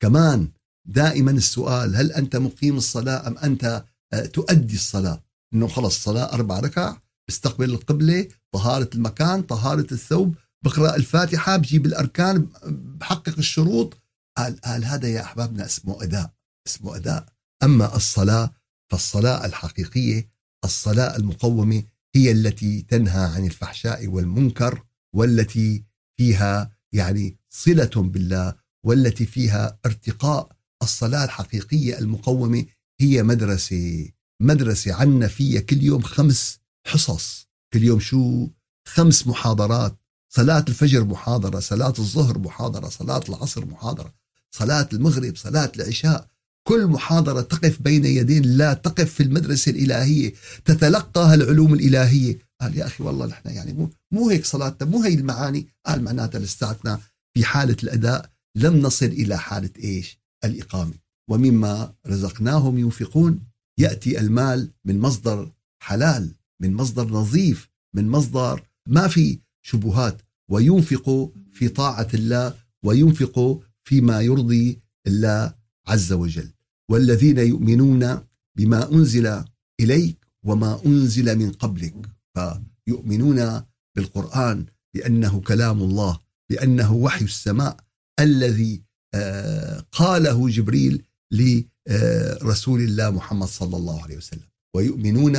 كمان 0.01 0.51
دائما 0.87 1.31
السؤال 1.31 1.95
هل 1.95 2.11
أنت 2.11 2.35
مقيم 2.35 2.77
الصلاة 2.77 3.27
أم 3.27 3.37
أنت 3.37 3.85
آه، 4.13 4.25
تؤدي 4.25 4.75
الصلاة؟ 4.75 5.23
إنه 5.53 5.67
خلص 5.67 6.03
صلاة 6.03 6.33
أربع 6.33 6.59
ركع 6.59 6.97
بيستقبل 7.27 7.69
القبلة 7.69 8.27
طهارة 8.51 8.89
المكان 8.95 9.41
طهارة 9.41 9.87
الثوب 9.91 10.35
بقرأ 10.65 10.95
الفاتحة 10.95 11.57
بجيب 11.57 11.85
الأركان 11.85 12.47
بحقق 12.65 13.37
الشروط 13.37 13.97
قال, 14.39 14.61
قال 14.61 14.85
هذا 14.85 15.07
يا 15.07 15.21
أحبابنا 15.21 15.65
اسمه 15.65 16.03
أداء 16.03 16.33
اسمه 16.67 16.95
أداء. 16.95 17.25
أما 17.63 17.95
الصلاة 17.95 18.53
فالصلاة 18.91 19.45
الحقيقية 19.45 20.29
الصلاة 20.65 21.15
المقومة 21.15 21.83
هي 22.15 22.31
التي 22.31 22.81
تنهى 22.81 23.25
عن 23.25 23.45
الفحشاء 23.45 24.07
والمنكر 24.07 24.83
والتي 25.15 25.85
فيها 26.17 26.77
يعني 26.93 27.37
صلة 27.49 27.91
بالله 27.95 28.55
والتي 28.85 29.25
فيها 29.25 29.79
ارتقاء. 29.85 30.51
الصلاة 30.83 31.25
الحقيقية 31.25 31.99
المقومة 31.99 32.65
هي 33.01 33.23
مدرسة 33.23 34.09
مدرسة 34.41 34.93
عنا 34.93 35.27
فيها 35.27 35.61
كل 35.61 35.83
يوم 35.83 36.01
خمس 36.01 36.59
حصص. 36.87 37.47
كل 37.73 37.83
يوم 37.83 37.99
شو؟ 37.99 38.47
خمس 38.87 39.27
محاضرات. 39.27 39.99
صلاة 40.33 40.65
الفجر 40.69 41.05
محاضرة 41.05 41.59
صلاة 41.59 41.93
الظهر 41.99 42.39
محاضرة 42.39 42.89
صلاة 42.89 43.23
العصر 43.29 43.65
محاضرة. 43.65 44.18
صلاة 44.55 44.89
المغرب 44.93 45.35
صلاة 45.35 45.71
العشاء 45.75 46.29
كل 46.69 46.87
محاضرة 46.87 47.41
تقف 47.41 47.81
بين 47.81 48.05
يدين 48.05 48.43
لا 48.43 48.73
تقف 48.73 49.13
في 49.13 49.23
المدرسة 49.23 49.71
الإلهية 49.71 50.33
تتلقى 50.65 51.33
العلوم 51.33 51.73
الإلهية. 51.73 52.39
قال 52.61 52.77
يا 52.77 52.85
أخي 52.85 53.03
والله 53.03 53.25
نحن 53.25 53.49
يعني 53.49 53.73
مو, 53.73 53.89
مو 54.11 54.29
هيك 54.29 54.45
صلاتنا 54.45 54.89
مو 54.89 55.03
هي 55.03 55.13
المعاني. 55.13 55.67
قال 55.85 56.03
معناتها 56.03 56.39
لساتنا 56.39 56.99
في 57.33 57.43
حالة 57.43 57.75
الأداء 57.83 58.29
لم 58.55 58.77
نصل 58.81 59.05
إلى 59.05 59.37
حالة 59.37 59.69
إيش؟ 59.83 60.19
الإقامة. 60.43 60.93
ومما 61.29 61.93
رزقناهم 62.07 62.77
ينفقون 62.77 63.39
يأتي 63.79 64.19
المال 64.19 64.71
من 64.85 64.99
مصدر 64.99 65.51
حلال 65.83 66.35
من 66.61 66.73
مصدر 66.73 67.07
نظيف 67.07 67.69
من 67.95 68.09
مصدر 68.09 68.63
ما 68.87 69.07
في 69.07 69.39
شبهات. 69.61 70.21
وينفق 70.51 71.31
في 71.51 71.69
طاعة 71.69 72.07
الله 72.13 72.53
وينفق 72.85 73.63
فيما 73.89 74.21
يرضي 74.21 74.79
الله 75.07 75.53
عز 75.87 76.13
وجل. 76.13 76.49
والذين 76.91 77.37
يؤمنون 77.37 78.03
بما 78.57 78.91
أنزل 78.91 79.43
إليك 79.81 80.17
وما 80.47 80.71
أنزل 80.85 81.27
من 81.41 81.51
قبلك. 81.51 81.95
فيؤمنون 82.35 83.39
بالقرآن 83.95 84.65
بأنه 84.93 85.41
كلام 85.41 85.79
الله 85.87 86.19
بأنه 86.49 86.93
وحي 86.93 87.25
السماء 87.25 87.77
الذي 88.19 88.81
آه، 89.13 89.85
قاله 89.91 90.49
جبريل 90.49 91.03
لرسول 91.31 92.81
الله 92.81 93.09
محمد 93.09 93.47
صلى 93.47 93.77
الله 93.77 94.03
عليه 94.03 94.17
وسلم. 94.17 94.49
ويؤمنون 94.75 95.35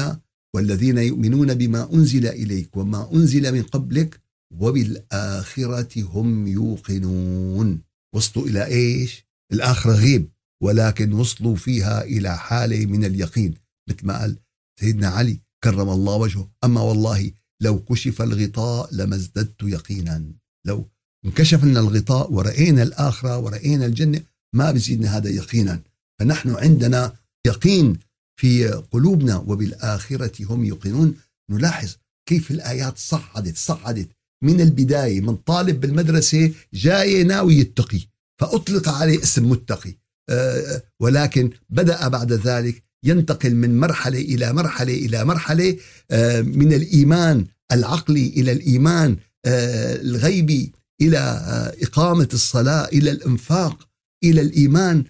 والذين 0.54 0.98
يؤمنون 0.98 1.54
بما 1.54 1.94
أنزل 1.94 2.26
إليك 2.26 2.76
وما 2.76 3.12
أنزل 3.14 3.52
من 3.52 3.62
قبلك 3.62 4.20
وبالآخرة 4.60 6.02
هم 6.02 6.46
يوقنون. 6.46 7.89
وصلوا 8.14 8.46
إلى 8.46 8.66
إيش؟ 8.66 9.24
الآخرة 9.52 9.92
غيب 9.92 10.28
ولكن 10.62 11.12
وصلوا 11.12 11.56
فيها 11.56 12.02
إلى 12.02 12.38
حالة 12.38 12.86
من 12.86 13.04
اليقين. 13.04 13.54
مثل 13.88 14.06
ما 14.06 14.18
قال 14.18 14.38
سيدنا 14.80 15.08
علي 15.08 15.40
كرم 15.64 15.88
الله 15.90 16.14
وجهه. 16.14 16.50
أما 16.64 16.80
والله 16.80 17.30
لو 17.60 17.78
كشف 17.84 18.22
الغطاء 18.22 18.94
لما 18.94 19.16
ازددت 19.16 19.62
يقينا. 19.62 20.32
لو 20.66 20.88
انكشف 21.24 21.64
لنا 21.64 21.80
الغطاء 21.80 22.32
ورأينا 22.32 22.82
الآخرة 22.82 23.38
ورأينا 23.38 23.86
الجنة 23.86 24.22
ما 24.54 24.72
بزيدنا 24.72 25.16
هذا 25.16 25.30
يقينا. 25.30 25.82
فنحن 26.20 26.50
عندنا 26.50 27.16
يقين 27.46 27.98
في 28.40 28.68
قلوبنا 28.68 29.36
وبالآخرة 29.36 30.44
هم 30.44 30.64
يوقنون. 30.64 31.14
نلاحظ 31.50 31.96
كيف 32.28 32.50
الآيات 32.50 32.98
صعدت 32.98 33.56
صعدت. 33.56 34.08
من 34.42 34.60
البداية 34.60 35.20
من 35.20 35.36
طالب 35.36 35.80
بالمدرسة 35.80 36.52
جاي 36.74 37.22
ناوي 37.22 37.54
يتقي 37.54 38.00
فأطلق 38.40 38.88
عليه 38.88 39.22
اسم 39.22 39.50
متقي. 39.50 40.00
آه، 40.30 40.82
ولكن 41.00 41.50
بدأ 41.70 42.08
بعد 42.08 42.32
ذلك 42.32 42.82
ينتقل 43.04 43.54
من 43.54 43.80
مرحلة 43.80 44.18
إلى 44.18 44.52
مرحلة 44.52 44.94
إلى 44.94 45.24
مرحلة 45.24 45.76
آه، 46.10 46.40
من 46.40 46.72
الإيمان 46.72 47.46
العقلي 47.72 48.26
إلى 48.26 48.52
الإيمان 48.52 49.16
آه، 49.44 49.96
الغيبي 49.96 50.72
إلى 51.00 51.18
إقامة 51.82 52.28
الصلاة 52.34 52.84
إلى 52.84 53.10
الإنفاق 53.10 53.88
إلى 54.24 54.40
الإيمان 54.40 55.04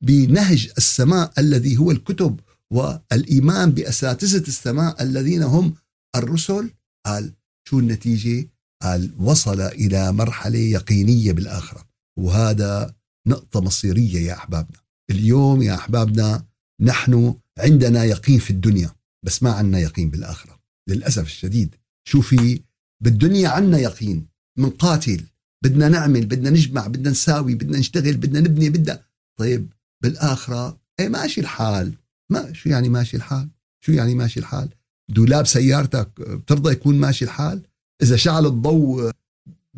بنهج 0.00 0.70
السماء 0.78 1.32
الذي 1.38 1.76
هو 1.76 1.90
الكتب 1.90 2.40
والإيمان 2.70 3.70
بأساتذة 3.70 4.48
السماء 4.48 5.02
الذين 5.02 5.42
هم 5.42 5.74
الرسل 6.16 6.70
قال 7.06 7.32
شو 7.68 7.78
النتيجة؟ 7.78 8.48
قال 8.82 9.10
وصل 9.18 9.60
إلى 9.60 10.12
مرحلة 10.12 10.58
يقينية 10.58 11.32
بالآخرة. 11.32 11.88
وهذا 12.18 12.94
نقطة 13.28 13.60
مصيرية 13.60 14.18
يا 14.18 14.34
أحبابنا. 14.34 14.78
اليوم 15.10 15.62
يا 15.62 15.74
أحبابنا 15.74 16.44
نحن 16.80 17.34
عندنا 17.58 18.04
يقين 18.04 18.38
في 18.38 18.50
الدنيا 18.50 18.90
بس 19.24 19.42
ما 19.42 19.52
عندنا 19.52 19.78
يقين 19.78 20.10
بالآخرة. 20.10 20.60
للأسف 20.88 21.26
الشديد. 21.26 21.74
شو 22.08 22.20
في؟ 22.20 22.62
بالدنيا 23.02 23.48
عندنا 23.48 23.78
يقين 23.78 24.26
منقاتل 24.58 25.24
بدنا 25.64 25.88
نعمل 25.88 26.26
بدنا 26.26 26.50
نجمع 26.50 26.86
بدنا 26.86 27.10
نساوي 27.10 27.54
بدنا 27.54 27.78
نشتغل 27.78 28.16
بدنا 28.16 28.40
نبني 28.40 28.70
بدنا. 28.70 29.02
طيب 29.38 29.72
بالآخرة 30.02 30.80
اي 31.00 31.08
ماشي 31.08 31.40
الحال. 31.40 31.94
ما 32.30 32.52
شو 32.52 32.68
يعني 32.68 32.88
ماشي 32.88 33.16
الحال؟ 33.16 33.48
شو 33.84 33.92
يعني 33.92 34.14
ماشي 34.14 34.40
الحال؟ 34.40 34.68
دولاب 35.12 35.46
سيارتك 35.46 36.08
بترضى 36.20 36.72
يكون 36.72 37.00
ماشي 37.00 37.24
الحال؟ 37.24 37.62
إذا 38.02 38.16
شعل 38.16 38.46
الضوء 38.46 39.10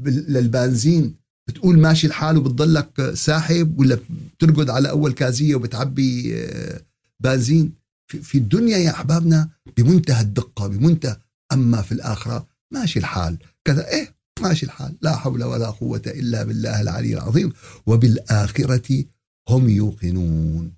للبنزين 0.07 1.14
بتقول 1.49 1.79
ماشي 1.79 2.07
الحال 2.07 2.37
وبتضلك 2.37 3.14
ساحب 3.14 3.79
ولا 3.79 3.99
بترقد 4.38 4.71
على 4.71 4.91
أول 4.91 5.12
كازية 5.12 5.55
وبتعبي 5.55 6.35
آه، 6.37 6.81
بنزين؟ 7.21 7.73
في 8.07 8.38
الدنيا 8.38 8.76
يا 8.79 8.91
أحبابنا 8.91 9.49
بمنتهى 9.76 10.23
الدقة 10.23 10.67
بمنتهى 10.67 11.17
أما 11.53 11.83
في 11.83 11.93
الآخرة 11.93 12.47
ماشي 12.71 12.99
الحال. 12.99 13.37
كذا 13.64 13.88
إيه 13.88 14.14
ماشي 14.41 14.67
الحال. 14.67 14.95
لا 15.03 15.17
حول 15.17 15.45
ولا 15.45 15.71
قوة 15.71 16.03
إلا 16.07 16.45
بالله 16.45 16.81
العلي 16.81 17.14
العظيم. 17.14 17.53
وبالآخرة 17.87 19.05
هم 19.49 19.69
يوقنون. 19.69 20.73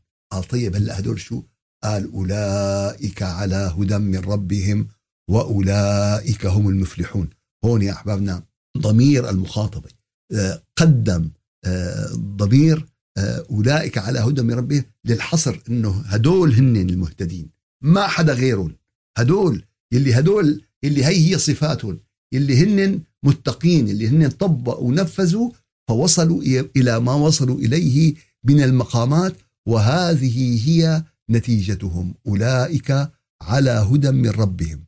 طيب 0.51 0.77
هلا 0.77 0.99
هدول 0.99 1.21
شو؟ 1.21 1.43
قال 1.87 2.13
أولئك 2.13 3.23
على 3.23 3.75
هدى 3.79 3.99
من 3.99 4.19
ربهم 4.19 4.89
وأولئك 5.31 6.47
هم 6.47 6.69
المفلحون. 6.69 7.29
هون 7.65 7.83
يا 7.83 7.93
أحبابنا 7.93 8.43
ضمير 8.79 9.31
المخاطبة. 9.31 9.91
آه، 10.33 10.63
قدم 10.77 11.31
آه، 11.65 12.09
ضمير 12.15 12.87
آه، 13.19 13.47
أولئك 13.51 13.99
على 13.99 14.19
هدى 14.19 14.43
من 14.43 14.55
ربهم 14.55 14.85
للحصر 15.05 15.61
أنه 15.69 15.91
هدول 16.07 16.53
هن 16.53 16.77
المهتدين. 16.77 17.51
ما 17.83 18.07
حدا 18.07 18.33
غيرهم. 18.33 18.77
هدول 19.19 19.63
اللي 19.93 20.15
هدول 20.15 20.63
اللي 20.85 21.05
هي 21.05 21.31
هي 21.31 21.39
صفاتهم. 21.39 21.99
اللي 22.35 22.57
هن 22.63 23.01
متقين 23.23 23.89
اللي 23.89 24.09
هن 24.09 24.29
طبقوا 24.29 24.89
ونفذوا 24.89 25.51
فوصلوا 25.89 26.43
إلى 26.77 27.01
ما 27.01 27.15
وصلوا 27.15 27.59
إليه 27.59 28.15
من 28.45 28.63
المقامات. 28.63 29.37
وهذه 29.69 30.69
هي 30.69 31.05
نتيجتهم. 31.31 32.15
أولئك 32.27 33.11
على 33.43 33.71
هدى 33.71 34.11
من 34.11 34.31
ربهم. 34.31 34.85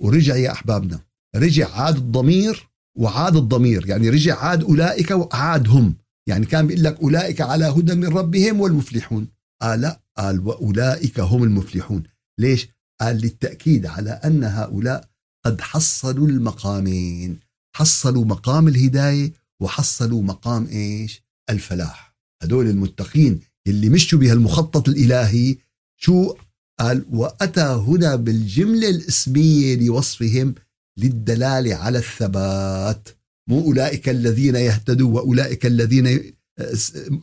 ورجع 0.00 0.36
يا 0.36 0.52
أحبابنا. 0.52 1.00
رجع 1.36 1.70
عاد 1.70 1.96
الضمير 1.96 2.68
وعاد 2.98 3.36
الضمير. 3.36 3.88
يعني 3.88 4.08
رجع 4.08 4.38
عاد 4.38 4.64
أولئك 4.64 5.10
وعاد 5.10 5.68
هم 5.68 5.94
يعني 6.28 6.46
كان 6.46 6.66
بيقول 6.66 6.84
لك 6.84 7.00
أولئك 7.00 7.40
على 7.40 7.64
هدى 7.64 7.94
من 7.94 8.06
ربهم 8.06 8.60
والمفلحون. 8.60 9.28
قال 9.62 9.80
لا 9.80 10.02
قال 10.18 10.46
وأولئك 10.46 11.20
هم 11.20 11.42
المفلحون. 11.42 12.02
ليش؟ 12.40 12.68
قال 13.00 13.16
للتأكيد 13.16 13.86
على 13.86 14.10
أن 14.10 14.44
هؤلاء 14.44 15.08
قد 15.44 15.60
حصلوا 15.60 16.28
المقامين. 16.28 17.40
حصلوا 17.76 18.24
مقام 18.24 18.68
الهداية 18.68 19.32
وحصلوا 19.60 20.22
مقام 20.22 20.66
إيش؟ 20.66 21.22
الفلاح. 21.50 22.16
هدول 22.42 22.66
المتقين 22.66 23.40
اللي 23.66 23.88
مشوا 23.88 24.18
بها 24.18 24.32
المخطط 24.32 24.88
الإلهي 24.88 25.56
شو 26.04 26.34
قال؟ 26.80 27.04
وأتى 27.10 27.60
هنا 27.60 28.16
بالجملة 28.16 28.88
الإسمية 28.88 29.76
لوصفهم 29.76 30.54
للدلالة 30.98 31.74
على 31.74 31.98
الثبات. 31.98 33.08
مو 33.48 33.64
أولئك 33.64 34.08
الذين 34.08 34.54
يهتدوا 34.54 35.14
وأولئك 35.14 35.66
الذين 35.66 36.32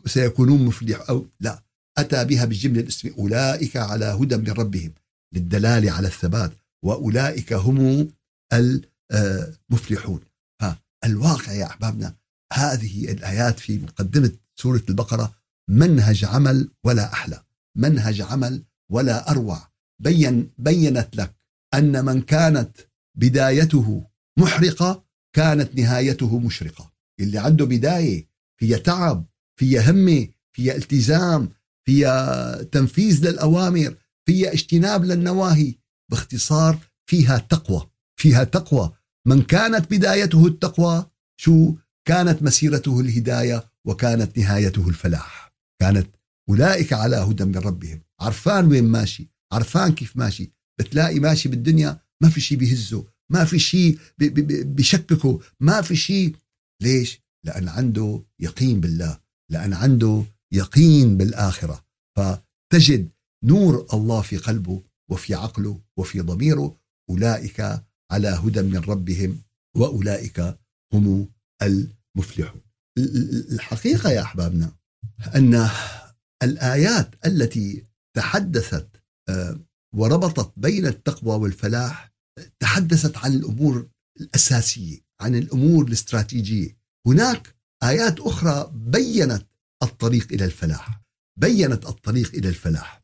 سيكونون 0.05 0.65
مفلح 0.65 1.09
أو 1.09 1.25
لا. 1.39 1.63
أتى 1.97 2.25
بها 2.25 2.45
بالجملة 2.45 2.81
الإسمية. 2.81 3.13
أولئك 3.17 3.77
على 3.77 4.05
هدى 4.05 4.37
من 4.37 4.49
ربهم 4.49 4.91
للدلالة 5.35 5.91
على 5.91 6.07
الثبات. 6.07 6.51
وأولئك 6.85 7.53
هم 7.53 8.09
المفلحون 8.53 10.19
ها 10.61 10.79
الواقع 11.05 11.51
يا 11.51 11.65
أحبابنا 11.65 12.15
هذه 12.53 13.11
الآيات 13.11 13.59
في 13.59 13.77
مقدمة 13.77 14.31
سورة 14.55 14.83
البقرة 14.89 15.33
منهج 15.69 16.25
عمل 16.25 16.69
ولا 16.83 17.13
أحلى. 17.13 17.43
منهج 17.79 18.21
عمل 18.21 18.63
ولا 18.91 19.31
أروع. 19.31 19.69
بين 20.01 20.51
بينت 20.57 21.15
لك 21.15 21.35
أن 21.73 22.05
من 22.05 22.21
كانت 22.21 22.77
بدايته 23.17 24.07
محرقة 24.39 25.05
كانت 25.35 25.75
نهايته 25.75 26.39
مشرقة. 26.39 26.93
اللي 27.19 27.37
عنده 27.37 27.65
بداية 27.65 28.29
فيها 28.59 28.77
تعب 28.77 29.25
فيها 29.59 29.91
همة 29.91 30.27
فيها 30.55 30.75
التزام 30.75 31.49
فيها 31.85 32.63
تنفيذ 32.63 33.29
للأوامر 33.29 33.95
فيها 34.25 34.53
اجتناب 34.53 35.05
للنواهي 35.05 35.75
باختصار 36.11 36.77
فيها 37.09 37.37
تقوى. 37.37 37.89
فيها 38.19 38.43
تقوى. 38.43 38.91
من 39.27 39.41
كانت 39.41 39.91
بدايته 39.91 40.47
التقوى 40.47 41.05
شو؟ 41.41 41.75
كانت 42.07 42.43
مسيرته 42.43 42.99
الهداية 42.99 43.71
وكانت 43.85 44.37
نهايته 44.37 44.89
الفلاح. 44.89 45.53
كانت 45.81 46.18
أولئك 46.49 46.93
على 46.93 47.15
هدى 47.15 47.45
من 47.45 47.55
ربهم. 47.55 48.01
عرفان 48.21 48.65
وين 48.65 48.83
ماشي؟ 48.83 49.29
عرفان 49.53 49.95
كيف 49.95 50.17
ماشي؟ 50.17 50.51
بتلاقي 50.79 51.19
ماشي 51.19 51.49
بالدنيا 51.49 51.99
ما 52.21 52.29
في 52.29 52.41
شيء 52.41 52.57
بيهزه 52.57 53.05
ما 53.31 53.45
في 53.45 53.59
شيء 53.59 53.99
بشككه 54.19 55.39
ما 55.59 55.81
في 55.81 55.95
شيء 55.95 56.35
ليش؟ 56.81 57.21
لأن 57.45 57.67
عنده 57.67 58.23
يقين 58.39 58.81
بالله 58.81 59.19
لأن 59.51 59.73
عنده 59.73 60.25
يقين 60.53 61.17
بالآخرة. 61.17 61.85
فتجد 62.17 63.09
نور 63.43 63.87
الله 63.93 64.21
في 64.21 64.37
قلبه 64.37 64.83
وفي 65.11 65.35
عقله 65.35 65.81
وفي 65.97 66.21
ضميره. 66.21 66.77
أولئك 67.09 67.83
على 68.11 68.27
هدى 68.27 68.61
من 68.61 68.77
ربهم 68.77 69.41
وأولئك 69.77 70.57
هم 70.93 71.29
المفلحون. 71.61 72.61
الحقيقة 73.51 74.09
يا 74.09 74.21
أحبابنا 74.21 74.71
أن 75.35 75.69
الآيات 76.43 77.15
التي 77.25 77.83
تحدثت 78.15 78.87
آه، 79.29 79.59
وربطت 79.95 80.53
بين 80.57 80.85
التقوى 80.85 81.35
والفلاح 81.35 82.11
تحدثت 82.59 83.17
عن 83.17 83.33
الأمور 83.33 83.87
الأساسية 84.21 84.97
عن 85.21 85.35
الأمور 85.35 85.87
الاستراتيجية. 85.87 86.77
هناك 87.07 87.55
آيات 87.83 88.19
أخرى 88.19 88.71
بينت 88.73 89.47
الطريق 89.83 90.27
إلى 90.31 90.45
الفلاح 90.45 91.01
بينت 91.39 91.85
الطريق 91.85 92.35
إلى 92.35 92.49
الفلاح. 92.49 93.03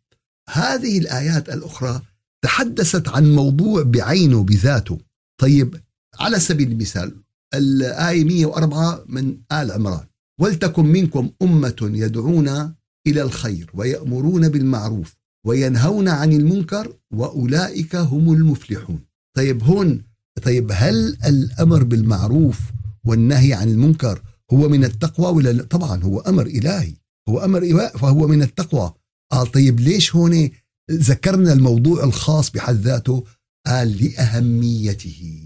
هذه 0.50 1.00
الآيات 1.00 1.50
الأخرى 1.50 2.01
تحدثت 2.44 3.08
عن 3.08 3.32
موضوع 3.32 3.84
بعينه 3.84 4.44
بذاته. 4.44 5.00
طيب 5.42 5.82
على 6.20 6.39
سبيل 6.39 6.72
المثال 6.72 7.24
الآية 7.54 8.24
104 8.24 9.04
من 9.08 9.38
آل 9.51 9.72
عمران 9.72 10.08
ولتكن 10.42 10.86
منكم 10.86 11.32
أمة 11.42 11.75
يدعون 11.82 12.75
إلى 13.08 13.22
الخير 13.22 13.72
ويأمرون 13.74 14.50
بالمعروف 14.50 15.16
وينهون 15.46 16.08
عن 16.08 16.34
المنكر 16.34 16.94
وأولئك 17.14 17.96
هم 17.96 18.34
المفلحون. 18.34 19.00
طيب 19.38 19.64
هون 19.64 20.04
طيب 20.44 20.72
هل 20.74 21.18
الأمر 21.26 21.84
بالمعروف 21.84 22.60
والنهي 23.06 23.54
عن 23.54 23.70
المنكر 23.70 24.22
هو 24.54 24.70
من 24.70 24.84
التقوى 24.84 25.28
ولا 25.28 25.64
طبعا 25.64 26.04
هو 26.04 26.20
أمر 26.20 26.46
إلهي 26.46 26.94
هو 27.30 27.40
أمر 27.40 27.64
إلهي 27.64 27.90
فهو 27.90 28.28
من 28.28 28.42
التقوى. 28.42 28.94
قال 29.32 29.51
طيب 29.51 29.79
ليش 29.79 30.16
هون 30.16 30.50
ذكرنا 30.92 31.53
الموضوع 31.53 32.03
الخاص 32.03 32.51
بحد 32.51 32.75
ذاته؟ 32.75 33.24
قال 33.68 34.03
لأهميته. 34.03 35.42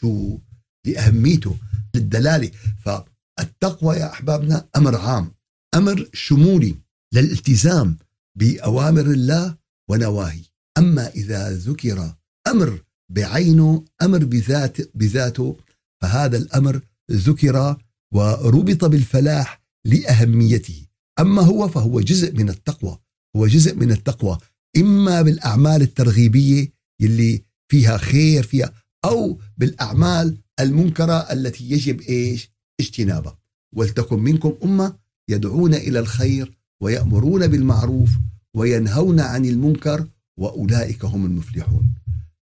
شو؟ 0.00 0.38
لأهميته 0.86 1.56
للدلالة. 1.94 2.50
فالتقوى 2.84 3.96
يا 3.96 4.12
أحبابنا 4.12 4.68
أمر 4.76 4.96
عام 4.96 5.32
أمر 5.74 6.08
شمولي. 6.12 6.81
للالتزام 7.14 7.96
بأوامر 8.38 9.06
الله 9.06 9.56
ونواهي. 9.90 10.40
أما 10.78 11.08
إذا 11.08 11.52
ذكر 11.52 12.14
أمر 12.46 12.82
بعينه 13.08 13.84
أمر 14.02 14.24
بذات 14.24 14.96
بذاته 14.96 15.56
فهذا 16.02 16.36
الأمر 16.36 16.80
ذكر 17.10 17.76
وربط 18.14 18.84
بالفلاح 18.84 19.62
لأهميته. 19.84 20.86
أما 21.20 21.42
هو 21.42 21.68
فهو 21.68 22.00
جزء 22.00 22.32
من 22.32 22.48
التقوى 22.48 22.98
هو 23.36 23.46
جزء 23.46 23.74
من 23.74 23.92
التقوى. 23.92 24.38
إما 24.76 25.22
بالأعمال 25.22 25.82
الترغيبية 25.82 26.72
اللي 27.00 27.44
فيها 27.70 27.96
خير 27.96 28.42
فيها 28.42 28.72
أو 29.04 29.40
بالأعمال 29.56 30.38
المنكرة 30.60 31.32
التي 31.32 31.70
يجب 31.70 32.00
إيش؟ 32.00 32.50
اجتنابها. 32.80 33.38
ولتكن 33.74 34.18
منكم 34.18 34.54
أمة 34.64 34.98
يدعون 35.28 35.74
إلى 35.74 35.98
الخير 35.98 36.61
ويأمرون 36.82 37.46
بالمعروف 37.46 38.10
وينهون 38.56 39.20
عن 39.20 39.44
المنكر 39.44 40.08
وأولئك 40.38 41.04
هم 41.04 41.26
المفلحون. 41.26 41.94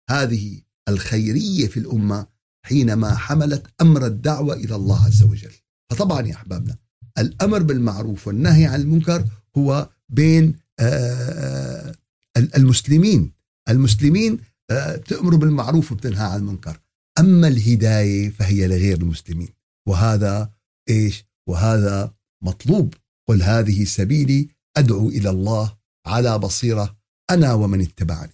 هذه 0.09 0.61
الخيرية 0.89 1.67
في 1.67 1.77
الأمة 1.77 2.27
حينما 2.65 3.15
حملت 3.15 3.67
أمر 3.81 4.05
الدعوة 4.05 4.53
إلى 4.53 4.75
الله 4.75 5.05
عز 5.05 5.23
وجل. 5.23 5.53
فطبعا 5.91 6.27
يا 6.27 6.33
أحبابنا 6.33 6.75
الأمر 7.17 7.63
بالمعروف 7.63 8.27
والنهي 8.27 8.65
عن 8.65 8.81
المنكر 8.81 9.25
هو 9.57 9.89
بين 10.09 10.55
آه، 10.79 11.95
آه، 12.37 12.47
المسلمين. 12.57 13.31
المسلمين 13.69 14.39
آه، 14.71 14.95
تأمر 14.95 15.35
بالمعروف 15.35 15.91
وبتنهى 15.91 16.25
عن 16.25 16.39
المنكر. 16.39 16.79
أما 17.19 17.47
الهداية 17.47 18.29
فهي 18.29 18.67
لغير 18.67 18.97
المسلمين. 18.97 19.49
وهذا 19.87 20.51
إيش؟ 20.89 21.25
وهذا 21.49 22.13
مطلوب. 22.43 22.93
قل 23.29 23.41
هذه 23.43 23.83
سبيلي 23.83 24.47
أدعو 24.77 25.09
إلى 25.09 25.29
الله 25.29 25.77
على 26.05 26.39
بصيرة 26.39 26.97
أنا 27.29 27.53
ومن 27.53 27.81
اتبعني. 27.81 28.33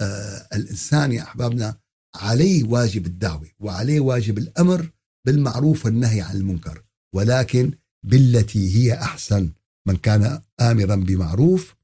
فالإنسان 0.00 1.12
يا 1.12 1.22
أحبابنا 1.22 1.76
عليه 2.16 2.64
واجب 2.64 3.06
الدعوة 3.06 3.48
وعليه 3.60 4.00
واجب 4.00 4.38
الأمر 4.38 4.90
بالمعروف 5.26 5.84
والنهي 5.84 6.20
عن 6.20 6.36
المنكر 6.36 6.84
ولكن 7.14 7.72
بالتي 8.06 8.76
هي 8.76 8.94
أحسن 8.94 9.52
من 9.88 9.96
كان 9.96 10.40
آمرا 10.60 10.96
بمعروف 10.96 11.74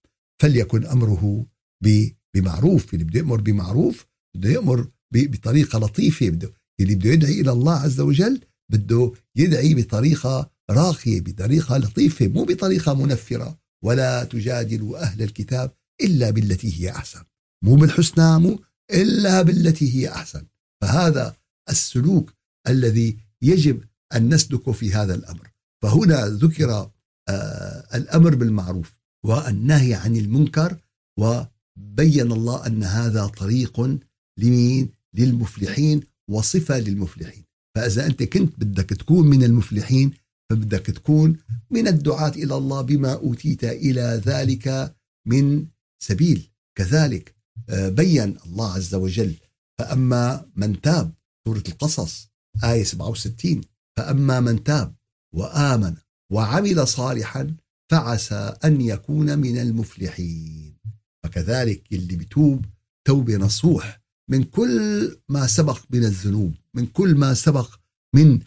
فليكن 0.42 0.86
أمره 0.86 1.46
بمعروف 2.34 2.94
اللي 2.94 3.04
بده 3.04 3.18
يأمر 3.18 3.40
بمعروف 3.40 4.06
بده 4.36 4.50
يأمر 4.50 4.88
بطريقة 5.14 5.78
لطيفة 5.78 6.28
بده 6.28 6.52
اللي 6.80 6.94
بده 6.94 7.10
يدعي 7.10 7.40
إلى 7.40 7.52
الله 7.52 7.74
عز 7.74 8.00
وجل 8.00 8.40
بده 8.72 9.12
يدعي 9.36 9.74
بطريقة 9.74 10.50
راقية 10.70 11.20
بطريقة 11.20 11.78
لطيفة 11.78 12.26
مو 12.26 12.44
بطريقة 12.44 12.94
منفرة. 12.94 13.60
ولا 13.84 14.24
تجادل 14.24 14.96
أهل 14.96 15.22
الكتاب 15.22 15.72
إلا 16.00 16.30
بالتي 16.30 16.80
هي 16.80 16.90
أحسن. 16.90 17.24
مو 17.64 17.76
بالحسنى 17.76 18.38
مو 18.38 18.58
إلا 18.90 19.42
بالتي 19.42 19.94
هي 19.94 20.08
أحسن. 20.08 20.46
فهذا 20.82 21.36
السلوك 21.70 22.34
الذي 22.68 23.18
يجب 23.42 23.84
أن 24.14 24.34
نسلك 24.34 24.70
في 24.70 24.92
هذا 24.92 25.14
الأمر. 25.14 25.50
فهنا 25.82 26.26
ذكر 26.26 26.90
آه 27.28 27.86
الأمر 27.94 28.34
بالمعروف 28.34 28.96
والنهي 29.24 29.94
عن 29.94 30.16
المنكر 30.16 30.76
وبين 31.18 32.32
الله 32.32 32.66
أن 32.66 32.84
هذا 32.84 33.26
طريق 33.26 33.80
لمين؟ 34.38 34.88
للمفلحين 35.14 36.00
وصفة 36.30 36.78
للمفلحين. 36.78 37.44
فإذا 37.74 38.06
أنت 38.06 38.22
كنت 38.22 38.52
بدك 38.58 38.90
تكون 38.90 39.26
من 39.26 39.44
المفلحين 39.44 40.10
فبدك 40.50 40.86
تكون 40.86 41.36
من 41.70 41.88
الدعاة 41.88 42.28
إلى 42.28 42.56
الله 42.56 42.80
بما 42.82 43.12
أوتيت 43.12 43.64
إلى 43.64 44.22
ذلك 44.26 44.94
من 45.26 45.66
سبيل. 46.02 46.50
كذلك 46.78 47.36
آه، 47.68 47.88
بين 47.88 48.38
الله 48.46 48.72
عز 48.72 48.94
وجل 48.94 49.34
فأما 49.78 50.50
من 50.56 50.80
تاب 50.80 51.14
سورة 51.48 51.62
القصص 51.68 52.30
آية 52.64 52.84
67 52.84 53.60
فأما 53.96 54.40
من 54.40 54.64
تاب 54.64 54.94
وآمن 55.34 55.94
وعمل 56.32 56.88
صالحا 56.88 57.56
فعسى 57.90 58.56
أن 58.64 58.80
يكون 58.80 59.38
من 59.38 59.58
المفلحين. 59.58 60.76
فكذلك 61.24 61.92
اللي 61.92 62.16
بتوب 62.16 62.64
توبة 63.06 63.36
نصوح 63.36 64.00
من 64.30 64.44
كل 64.44 65.16
ما 65.28 65.46
سبق 65.46 65.78
من 65.90 66.04
الذنوب 66.04 66.54
من 66.74 66.86
كل 66.86 67.14
ما 67.14 67.34
سبق 67.34 67.74
من 68.14 68.40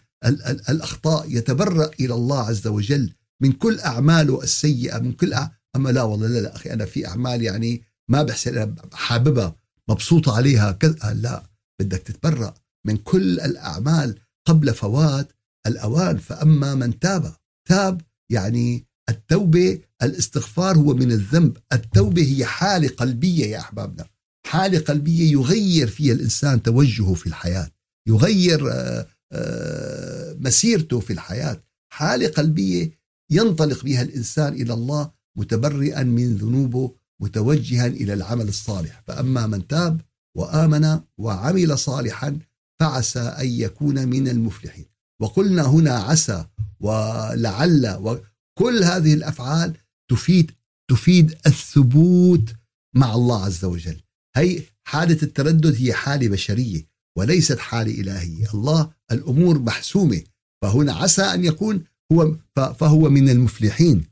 الأخطاء 0.68 1.36
يتبرأ 1.36 1.90
إلى 2.00 2.14
الله 2.14 2.40
عز 2.40 2.66
وجل 2.66 3.12
من 3.42 3.52
كل 3.52 3.80
أعماله 3.80 4.42
السيئة 4.42 4.98
من 4.98 5.12
كل 5.12 5.32
أع... 5.32 5.50
أما 5.76 5.90
لا 5.90 6.02
والله 6.02 6.26
لا, 6.28 6.38
لا 6.38 6.56
أخي 6.56 6.72
أنا 6.72 6.84
في 6.84 7.06
أعمال 7.06 7.42
يعني 7.42 7.82
ما 8.10 8.22
بحسن 8.22 8.74
حاببها 8.92 9.56
مبسوطة 9.90 10.36
عليها 10.36 10.72
كذا 10.72 11.14
لا 11.14 11.42
بدك 11.80 11.98
تتبرأ 11.98 12.54
من 12.86 12.96
كل 12.96 13.40
الأعمال 13.40 14.18
قبل 14.46 14.74
فوات 14.74 15.32
الأوان. 15.66 16.18
فأما 16.18 16.74
من 16.74 16.98
تاب 16.98 17.32
تاب 17.68 18.00
يعني 18.30 18.86
التوبة 19.08 19.80
الاستغفار 20.02 20.76
هو 20.76 20.94
من 20.94 21.12
الذنب. 21.12 21.56
التوبة 21.72 22.22
هي 22.22 22.44
حالة 22.44 22.88
قلبية 22.88 23.46
يا 23.46 23.58
أحبابنا. 23.58 24.06
حالة 24.46 24.78
قلبية 24.78 25.32
يغير 25.32 25.86
فيها 25.86 26.14
الإنسان 26.14 26.62
توجهه 26.62 27.14
في 27.14 27.26
الحياة 27.26 27.70
يغير 28.08 28.72
آه، 28.72 29.06
آه، 29.32 29.93
مسيرته 30.38 31.00
في 31.00 31.12
الحياة. 31.12 31.62
حالة 31.92 32.28
قلبية 32.28 32.90
ينطلق 33.30 33.84
بها 33.84 34.02
الإنسان 34.02 34.52
إلى 34.52 34.74
الله 34.74 35.10
متبرئا 35.36 36.02
من 36.02 36.36
ذنوبه 36.36 36.94
متوجها 37.20 37.86
إلى 37.86 38.14
العمل 38.14 38.48
الصالح. 38.48 39.02
فأما 39.06 39.46
من 39.46 39.66
تاب 39.66 40.00
وآمن 40.36 41.00
وعمل 41.18 41.78
صالحا 41.78 42.38
فعسى 42.80 43.20
أن 43.20 43.48
يكون 43.48 44.08
من 44.08 44.28
المفلحين. 44.28 44.84
وقلنا 45.20 45.62
هنا 45.62 45.92
عسى 45.92 46.44
ولعل 46.80 47.96
وكل 48.00 48.82
هذه 48.84 49.14
الأفعال 49.14 49.76
تفيد 50.10 50.50
تفيد 50.90 51.34
الثبوت 51.46 52.54
مع 52.96 53.14
الله 53.14 53.44
عز 53.44 53.64
وجل. 53.64 54.00
هي 54.36 54.62
حالة 54.86 55.18
التردد 55.22 55.76
هي 55.76 55.92
حالة 55.92 56.28
بشرية 56.28 56.86
وليست 57.18 57.58
حالة 57.58 58.00
إلهية. 58.00 58.46
الله 58.54 58.92
الأمور 59.12 59.58
محسومة 59.58 60.22
فهنا 60.62 60.92
عسى 60.92 61.22
أن 61.22 61.44
يكون 61.44 61.84
هو 62.12 62.36
فهو 62.54 63.10
من 63.10 63.28
المفلحين. 63.28 64.04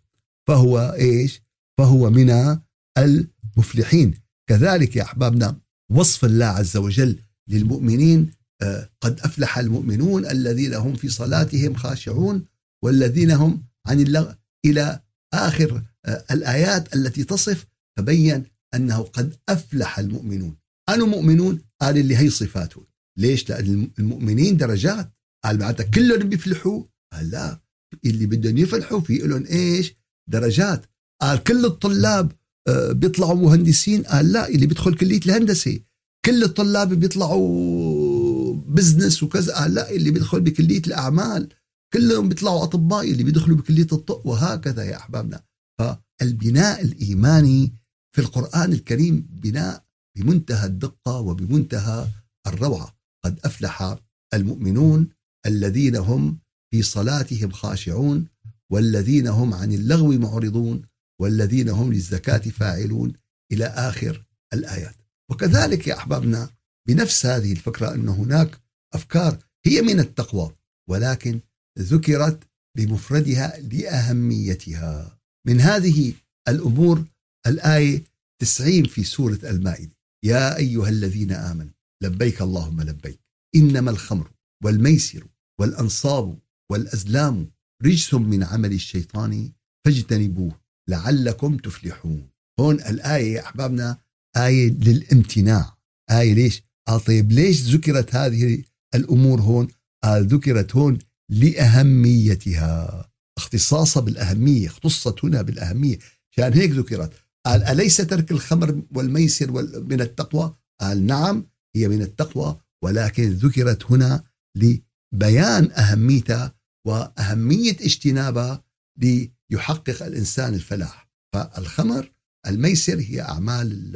فهو 0.49 0.95
إيش؟ 0.99 1.43
فهو 1.79 2.11
من 2.11 2.59
المفلحين. 2.99 4.15
كذلك 4.49 4.97
يا 4.97 5.03
أحبابنا 5.03 5.57
وصف 5.91 6.25
الله 6.25 6.47
عز 6.47 6.77
وجل 6.77 7.19
للمؤمنين 7.49 8.31
آه، 8.63 8.89
قد 9.01 9.21
أفلح 9.21 9.59
المؤمنون 9.59 10.27
الذين 10.27 10.75
هم 10.75 10.95
في 10.95 11.09
صلاتهم 11.09 11.75
خاشعون 11.75 12.45
والذين 12.85 13.31
هم 13.31 13.63
عن 13.87 14.01
اللغو 14.01 14.35
إلى 14.65 15.01
آخر 15.35 15.83
آه، 16.05 16.25
الآيات 16.31 16.97
التي 16.97 17.25
تصف 17.25 17.67
تبين 17.99 18.45
أنه 18.75 19.03
قد 19.03 19.37
أفلح 19.49 19.99
المؤمنون. 19.99 20.57
أنا 20.89 21.05
مؤمنون؟ 21.05 21.61
قال 21.81 21.99
اللي 21.99 22.17
هي 22.17 22.31
صفاتهم. 22.31 22.85
ليش؟ 23.19 23.51
لأن 23.51 23.91
المؤمنين 23.99 24.57
درجات. 24.57 25.13
قال 25.45 25.57
بعدها 25.57 25.87
كلهم 25.87 26.29
بيفلحوا. 26.29 26.85
قال 27.13 27.31
لا 27.31 27.61
اللي 28.05 28.27
بدهم 28.27 28.59
يفلحوا 28.59 29.01
في 29.01 29.19
لهم 29.19 29.47
إيش؟ 29.47 29.95
درجات. 30.31 30.87
قال 31.23 31.43
كل 31.43 31.65
الطلاب 31.65 32.33
آه، 32.69 32.93
بيطلعوا 32.93 33.35
مهندسين. 33.35 34.03
قال 34.03 34.33
لا 34.33 34.49
اللي 34.49 34.67
بيدخل 34.67 34.95
كلية 34.95 35.21
الهندسة. 35.27 35.81
كل 36.25 36.43
الطلاب 36.43 36.95
بيطلعوا 36.95 38.55
بزنس 38.55 39.23
وكذا. 39.23 39.55
قال 39.55 39.75
لا 39.75 39.91
اللي 39.91 40.11
بيدخل 40.11 40.41
بكلية 40.41 40.83
الأعمال. 40.87 41.49
كلهم 41.93 42.29
بيطلعوا 42.29 42.63
أطباء. 42.63 43.11
اللي 43.11 43.25
بيدخلوا 43.25 43.57
بكلية 43.57 43.87
الطب 43.93 44.27
وهكذا 44.27 44.85
يا 44.85 44.97
أحبابنا. 44.97 45.43
فالبناء 45.79 46.83
الإيماني 46.83 47.75
في 48.15 48.21
القرآن 48.21 48.73
الكريم 48.73 49.29
بناء 49.31 49.85
بمنتهى 50.17 50.67
الدقة 50.67 51.21
وبمنتهى 51.21 52.09
الروعة. 52.47 53.02
قد 53.25 53.39
أفلح 53.45 53.97
المؤمنون 54.35 55.09
الذين 55.47 55.97
هم 55.97 56.39
في 56.71 56.83
صلاتهم 56.83 57.51
خاشعون 57.51 58.27
والذين 58.73 59.27
هم 59.27 59.55
عن 59.55 59.73
اللغو 59.73 60.13
معرضون 60.13 60.83
والذين 61.21 61.69
هم 61.69 61.93
للزكاة 61.93 62.39
فاعلون 62.39 63.13
إلى 63.53 63.65
آخر 63.65 64.25
الآيات. 64.55 64.97
وكذلك 65.31 65.87
يا 65.87 65.97
أحبابنا 65.97 66.51
بنفس 66.89 67.27
هذه 67.27 67.53
الفكرة 67.53 67.95
أن 67.95 68.09
هناك 68.09 68.61
أفكار 68.95 69.39
هي 69.67 69.83
من 69.83 70.01
التقوى 70.01 70.53
ولكن 70.89 71.41
ذكرت 71.79 72.43
بمفردها 72.77 73.61
لأهميتها. 73.61 75.19
من 75.47 75.61
هذه 75.61 76.15
الأمور 76.49 77.05
الآية 77.47 78.05
90 78.41 78.85
في 78.85 79.05
سورة 79.05 79.39
المائدة. 79.45 79.97
يا 80.25 80.57
أيها 80.57 80.89
الذين 80.89 81.33
آمنوا 81.33 81.73
لبيك 82.03 82.43
اللهم 82.43 82.81
لبيك. 82.83 83.21
إنما 83.57 83.91
الخمر 83.91 84.31
والميسر 84.65 85.27
والأنصاب 85.61 86.39
والأزلام 86.71 87.51
رجس 87.85 88.15
من 88.15 88.45
عمل 88.45 88.73
الشيطان 88.73 89.53
فاجتنبوه 89.85 90.61
لعلكم 90.89 91.57
تفلحون. 91.57 92.29
هون 92.61 92.75
الآية 92.75 93.35
يا 93.35 93.41
أحبابنا 93.41 93.99
آية 94.37 94.71
للامتناع. 94.71 95.77
آية 96.11 96.35
ليش؟ 96.35 96.63
قال 96.89 97.01
طيب 97.01 97.33
ليش 97.33 97.63
ذكرت 97.63 98.15
هذه 98.15 98.65
الأمور 98.95 99.41
هون؟ 99.41 99.69
قال 100.05 100.27
ذكرت 100.27 100.77
هون 100.77 100.99
لأهميتها. 101.31 103.09
اختصاصها 103.39 104.01
بالأهمية 104.01 104.67
اختصت 104.67 105.25
هنا 105.25 105.43
بالأهمية. 105.43 105.99
عشان 106.33 106.53
هيك 106.53 106.71
ذكرت؟ 106.71 107.13
قال 107.47 107.63
أليس 107.63 107.97
ترك 107.97 108.31
الخمر 108.31 108.83
والميسر 108.91 109.51
من 109.83 110.01
التقوى؟ 110.01 110.57
قال 110.81 111.07
نعم. 111.07 111.52
هي 111.77 111.89
من 111.89 112.03
التقوى 112.03 112.61
ولكن 112.85 113.31
ذكرت 113.31 113.85
هنا 113.91 114.25
لبيان 114.57 115.71
أهميتها 115.71 116.55
وأهمية 116.87 117.77
اجتنابها 117.81 118.65
ليحقق 118.99 120.03
الإنسان 120.03 120.55
الفلاح. 120.55 121.09
فالخمر 121.35 122.13
الميسر 122.47 122.99
هي 123.01 123.23
أعمال 123.23 123.93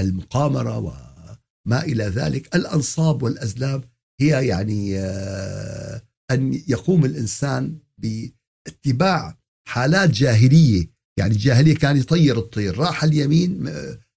المقامرة 0.00 0.78
وما 0.78 1.82
إلى 1.82 2.04
ذلك. 2.04 2.56
الأنصاب 2.56 3.22
والأزلام 3.22 3.82
هي 4.20 4.46
يعني 4.46 4.98
آه، 4.98 6.02
أن 6.30 6.62
يقوم 6.68 7.04
الإنسان 7.04 7.78
باتباع 7.98 9.38
حالات 9.68 10.10
جاهلية. 10.10 10.98
يعني 11.18 11.32
الجاهلية 11.32 11.74
كان 11.74 11.96
يطير 11.96 12.38
الطير 12.38 12.78
راح 12.78 13.04
اليمين 13.04 13.72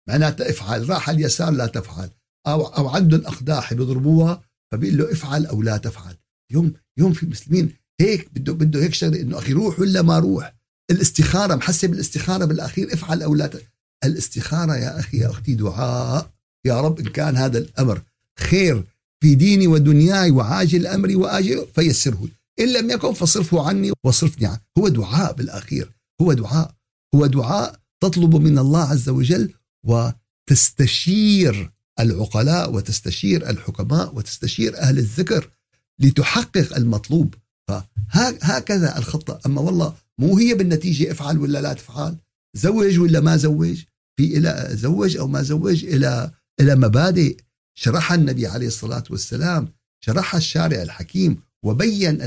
معناتها 0.09 0.49
افعل 0.49 0.89
راح 0.89 1.09
اليسار 1.09 1.51
لا 1.51 1.65
تفعل. 1.65 2.09
أو, 2.47 2.65
أو 2.65 2.89
عندهم 2.89 3.25
أقداح 3.25 3.73
بيضربوها 3.73 4.41
فبيقول 4.71 4.97
له 4.97 5.11
افعل 5.11 5.45
أو 5.45 5.61
لا 5.61 5.77
تفعل. 5.77 6.15
يوم 6.51 6.73
يوم 6.97 7.13
في 7.13 7.23
المسلمين 7.23 7.73
هيك 8.01 8.29
بده 8.33 8.53
بده 8.53 8.83
هيك 8.83 8.93
شغلة 8.93 9.21
إنه 9.21 9.37
أخي 9.37 9.53
روح 9.53 9.79
ولا 9.79 10.01
ما 10.01 10.19
روح؟ 10.19 10.55
الاستخارة 10.91 11.55
محسب 11.55 11.93
الاستخارة 11.93 12.45
بالأخير 12.45 12.93
افعل 12.93 13.23
أو 13.23 13.35
لا 13.35 13.47
ت... 13.47 13.63
الاستخارة 14.03 14.75
يا 14.75 14.99
أخي 14.99 15.17
يا 15.17 15.29
أختي 15.29 15.55
دعاء. 15.55 16.31
يا 16.65 16.81
رب 16.81 16.99
إن 16.99 17.05
كان 17.05 17.37
هذا 17.37 17.57
الأمر 17.57 18.01
خير 18.39 18.83
في 19.23 19.35
ديني 19.35 19.67
ودنياي 19.67 20.31
وعاجل 20.31 20.87
أمري 20.87 21.15
وآجل 21.15 21.67
فيسره. 21.75 22.27
إن 22.59 22.73
لم 22.73 22.91
يكن 22.91 23.13
فصرفه 23.13 23.67
عني 23.67 23.91
واصرفني 24.03 24.47
عنه. 24.47 24.59
هو 24.77 24.87
دعاء 24.87 25.33
بالأخير. 25.33 25.91
هو 26.21 26.33
دعاء. 26.33 26.75
هو 27.15 27.25
دعاء 27.25 27.79
تطلب 28.03 28.35
من 28.35 28.57
الله 28.57 28.83
عز 28.83 29.09
وجل 29.09 29.53
وتستشير 29.87 31.71
العقلاء 32.01 32.73
وتستشير 32.73 33.49
الحكماء 33.49 34.15
وتستشير 34.15 34.77
أهل 34.77 34.97
الذكر 34.97 35.51
لتحقق 35.99 36.75
المطلوب. 36.75 37.35
فهكذا 37.67 38.97
الخطة. 38.97 39.39
أما 39.45 39.61
والله 39.61 39.95
مو 40.19 40.37
هي 40.37 40.53
بالنتيجة 40.53 41.11
افعل 41.11 41.37
ولا 41.39 41.61
لا 41.61 41.73
تفعل؟ 41.73 42.17
زوج 42.57 42.99
ولا 42.99 43.19
ما 43.19 43.37
زوج؟ 43.37 43.83
في 44.17 44.37
إلى 44.37 44.69
زوج 44.71 45.17
أو 45.17 45.27
ما 45.27 45.41
زوج 45.41 45.85
إلى 45.85 46.31
إلى 46.59 46.75
مبادئ. 46.75 47.37
شرحها 47.77 48.15
النبي 48.17 48.47
عليه 48.47 48.67
الصلاة 48.67 49.03
والسلام 49.09 49.73
شرحها 50.05 50.37
الشارع 50.37 50.81
الحكيم 50.81 51.41
وبين 51.65 52.17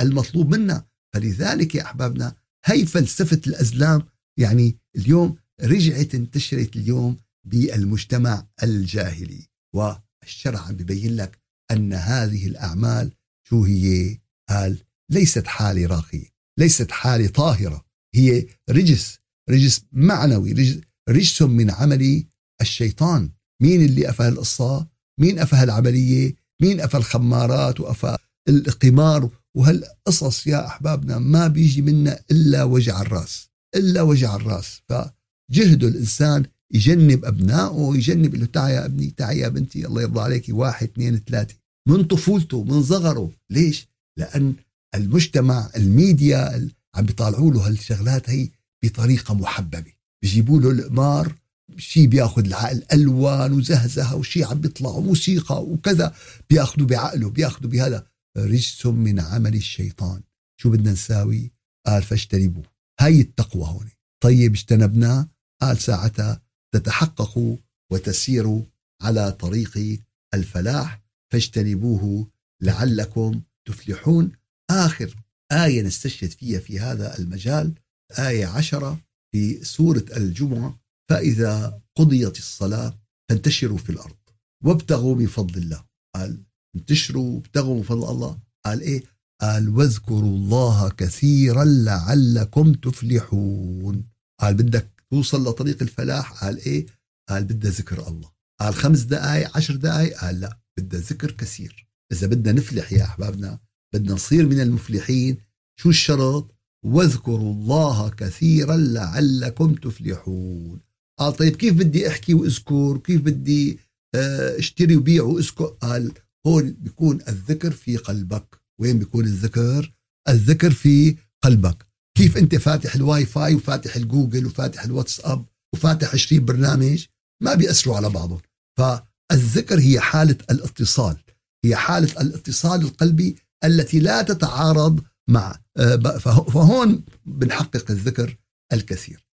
المطلوب 0.00 0.56
منا. 0.56 0.84
فلذلك 1.14 1.74
يا 1.74 1.82
أحبابنا 1.82 2.34
هي 2.64 2.86
فلسفة 2.86 3.40
الأزلام. 3.46 4.02
يعني 4.38 4.76
اليوم 4.96 5.36
رجعت 5.62 6.14
انتشرت 6.14 6.76
اليوم 6.76 7.16
بالمجتمع 7.44 8.46
الجاهلي. 8.62 9.48
والشرع 9.74 10.60
عم 10.60 10.76
ببين 10.76 11.16
لك 11.16 11.38
أن 11.70 11.92
هذه 11.92 12.46
الأعمال 12.46 13.12
شو 13.48 13.64
هي؟ 13.64 14.18
قال 14.48 14.78
ليست 15.10 15.46
حالة 15.46 15.86
راقية 15.86 16.28
ليست 16.58 16.90
حالة 16.90 17.28
طاهرة. 17.28 17.84
هي 18.14 18.46
رجس 18.70 19.18
رجس 19.50 19.84
معنوي 19.92 20.52
رجس, 20.52 20.80
رجس 21.08 21.42
من 21.42 21.70
عمل 21.70 22.24
الشيطان. 22.60 23.30
مين 23.62 23.84
اللي 23.84 24.10
أفى 24.10 24.28
القصة؟ 24.28 24.88
مين 25.20 25.38
أفى 25.38 25.62
العملية؟ 25.62 26.34
مين 26.62 26.80
أفى 26.80 26.96
الخمارات 26.96 27.80
وأفى 27.80 28.16
القمار؟ 28.48 29.30
وهالقصص 29.56 30.46
يا 30.46 30.66
أحبابنا 30.66 31.18
ما 31.18 31.48
بيجي 31.48 31.82
منا 31.82 32.20
إلا 32.30 32.64
وجع 32.64 33.00
الرأس 33.00 33.48
إلا 33.76 34.02
وجع 34.02 34.36
الرأس. 34.36 34.80
فجهده 34.88 35.88
الإنسان 35.88 36.46
يجنب 36.72 37.24
أبنائه 37.24 37.92
يجنب 37.94 38.34
له 38.34 38.46
تعا 38.46 38.68
يا 38.68 38.84
ابني 38.84 39.10
تعا 39.10 39.32
يا 39.32 39.48
بنتي 39.48 39.86
الله 39.86 40.02
يرضى 40.02 40.20
عليك 40.20 40.44
واحد 40.48 40.88
اثنين 40.88 41.16
ثلاثة. 41.16 41.54
من 41.88 42.04
طفولته 42.04 42.64
من 42.64 42.82
صغره. 42.82 43.30
ليش؟ 43.50 43.88
لأن 44.16 44.54
المجتمع 44.94 45.70
الميديا 45.76 46.68
عم 46.94 47.06
بيطالعوا 47.06 47.52
له 47.52 47.66
هالشغلات 47.66 48.30
هي 48.30 48.48
بطريقة 48.84 49.34
محببة. 49.34 49.92
بيجيبوا 50.22 50.60
له 50.60 50.70
القمار 50.70 51.34
شيء 51.76 52.06
بياخذ 52.06 52.44
العقل 52.44 52.82
ألوان 52.92 53.52
وزهزهة 53.52 54.16
وشيء 54.16 54.46
عم 54.46 54.60
بيطلع 54.60 54.90
وموسيقى 54.90 55.62
وكذا 55.62 56.14
بياخذوا 56.50 56.86
بعقله 56.86 57.30
بياخذوا 57.30 57.70
بهذا. 57.70 58.06
رجس 58.36 58.86
من 58.86 59.20
عمل 59.20 59.54
الشيطان. 59.54 60.20
شو 60.60 60.70
بدنا 60.70 60.92
نساوي؟ 60.92 61.52
قال 61.86 62.02
فاجتنبوه 62.02 62.64
هاي 63.00 63.20
التقوى 63.20 63.64
هون. 63.64 63.86
طيب 64.22 64.52
اجتنبناه؟ 64.52 65.28
قال 65.62 65.78
ساعتها 65.78 66.40
تتحققوا 66.74 67.56
وتسيروا 67.92 68.62
على 69.02 69.32
طريق 69.32 70.00
الفلاح 70.34 71.02
فاجتنبوه 71.32 72.30
لعلكم 72.62 73.40
تفلحون. 73.68 74.32
آخر 74.70 75.16
آية 75.52 75.82
نستشهد 75.82 76.30
فيها 76.30 76.58
في 76.58 76.80
هذا 76.80 77.18
المجال 77.18 77.74
آية 78.18 78.46
عشرة 78.46 79.00
في 79.32 79.64
سورة 79.64 80.04
الجمعة 80.16 80.80
فإذا 81.10 81.80
قضيت 81.96 82.38
الصلاة 82.38 82.98
فانتشروا 83.28 83.78
في 83.78 83.90
الأرض 83.90 84.16
وابتغوا 84.64 85.14
من 85.14 85.26
فضل 85.26 85.62
الله. 85.62 85.84
قال 86.14 86.42
انتشروا 86.76 87.34
وابتغوا 87.34 87.76
من 87.76 87.82
فضل 87.82 88.10
الله. 88.10 88.38
قال 88.64 88.80
إيه؟ 88.80 89.04
قال 89.40 89.68
واذكروا 89.68 90.36
الله 90.36 90.90
كثيرا 90.90 91.64
لعلكم 91.64 92.72
تفلحون. 92.72 94.04
قال 94.40 94.54
بدك 94.54 94.99
توصل 95.12 95.44
لطريق 95.44 95.82
الفلاح 95.82 96.44
قال 96.44 96.58
إيه؟ 96.58 96.86
قال 97.28 97.44
بدها 97.44 97.70
ذكر 97.70 98.08
الله. 98.08 98.30
قال 98.60 98.74
خمس 98.74 99.00
دقائق 99.00 99.56
عشر 99.56 99.76
دقائق 99.76 100.20
قال 100.20 100.40
لا 100.40 100.58
بدها 100.78 101.00
ذكر 101.00 101.30
كثير. 101.30 101.86
إذا 102.12 102.26
بدنا 102.26 102.52
نفلح 102.52 102.92
يا 102.92 103.04
أحبابنا 103.04 103.58
بدنا 103.94 104.12
نصير 104.12 104.46
من 104.46 104.60
المفلحين. 104.60 105.38
شو 105.80 105.88
الشرط؟ 105.88 106.54
واذكروا 106.84 107.52
الله 107.52 108.10
كثيرا 108.10 108.76
لعلكم 108.76 109.74
تفلحون. 109.74 110.80
قال 111.18 111.36
طيب 111.36 111.56
كيف 111.56 111.74
بدي 111.74 112.08
أحكي 112.08 112.34
وأذكر؟ 112.34 112.98
كيف 112.98 113.20
بدي 113.20 113.78
آه، 114.14 114.58
أشتري 114.58 114.96
وبيع 114.96 115.22
وأذكر؟ 115.22 115.64
قال 115.64 116.12
هون 116.46 116.70
بيكون 116.70 117.20
الذكر 117.28 117.70
في 117.70 117.96
قلبك. 117.96 118.60
وين 118.80 118.98
بيكون 118.98 119.24
الذكر؟ 119.24 119.92
الذكر 120.28 120.70
في 120.70 121.16
قلبك. 121.42 121.89
كيف 122.16 122.36
انت 122.36 122.54
فاتح 122.54 122.94
الواي 122.94 123.26
فاي 123.26 123.54
وفاتح 123.54 123.96
الجوجل 123.96 124.46
وفاتح 124.46 124.84
الواتساب 124.84 125.44
وفاتح 125.74 126.14
20 126.14 126.44
برنامج؟ 126.44 127.06
ما 127.42 127.54
بيأثروا 127.54 127.96
على 127.96 128.08
بعضهم. 128.08 128.40
فالذكر 128.78 129.78
هي 129.78 130.00
حالة 130.00 130.36
الاتصال. 130.50 131.16
هي 131.64 131.76
حالة 131.76 132.20
الاتصال 132.20 132.82
القلبي 132.82 133.36
التي 133.64 134.00
لا 134.00 134.22
تتعارض 134.22 135.00
مع 135.28 135.58
آه، 135.76 135.96
فهون 136.26 137.04
بنحقق 137.26 137.90
الذكر 137.90 138.36
الكثير. 138.72 139.26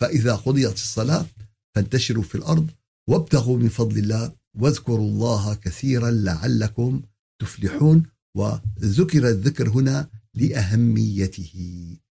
فإذا 0.00 0.34
قضيت 0.34 0.74
الصلاة 0.74 1.26
فانتشروا 1.74 2.22
في 2.22 2.34
الأرض 2.34 2.70
وابتغوا 3.10 3.58
من 3.58 3.68
فضل 3.68 3.98
الله 3.98 4.32
واذكروا 4.58 5.08
الله 5.08 5.54
كثيرا 5.54 6.10
لعلكم 6.10 7.02
تفلحون. 7.40 8.02
وذكر 8.36 9.28
الذكر 9.28 9.68
هنا 9.68 10.08
لأهميته. 10.34 11.52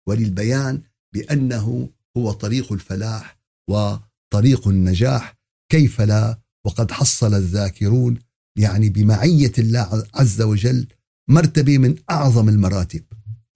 وللبيان 0.09 0.83
بأنه 1.15 1.88
هو 2.17 2.33
طريق 2.33 2.73
الفلاح 2.73 3.38
وطريق 3.71 4.69
النجاح. 4.69 5.35
كيف 5.73 6.01
لا؟ 6.01 6.38
وقد 6.67 6.91
حصل 6.91 7.35
الذاكرون 7.35 8.19
يعني 8.59 8.88
بمعية 8.88 9.53
الله 9.59 10.07
عز 10.15 10.43
وجل 10.43 10.87
مرتبة 11.29 11.79
من 11.79 11.97
أعظم 12.11 12.49
المراتب. 12.49 13.05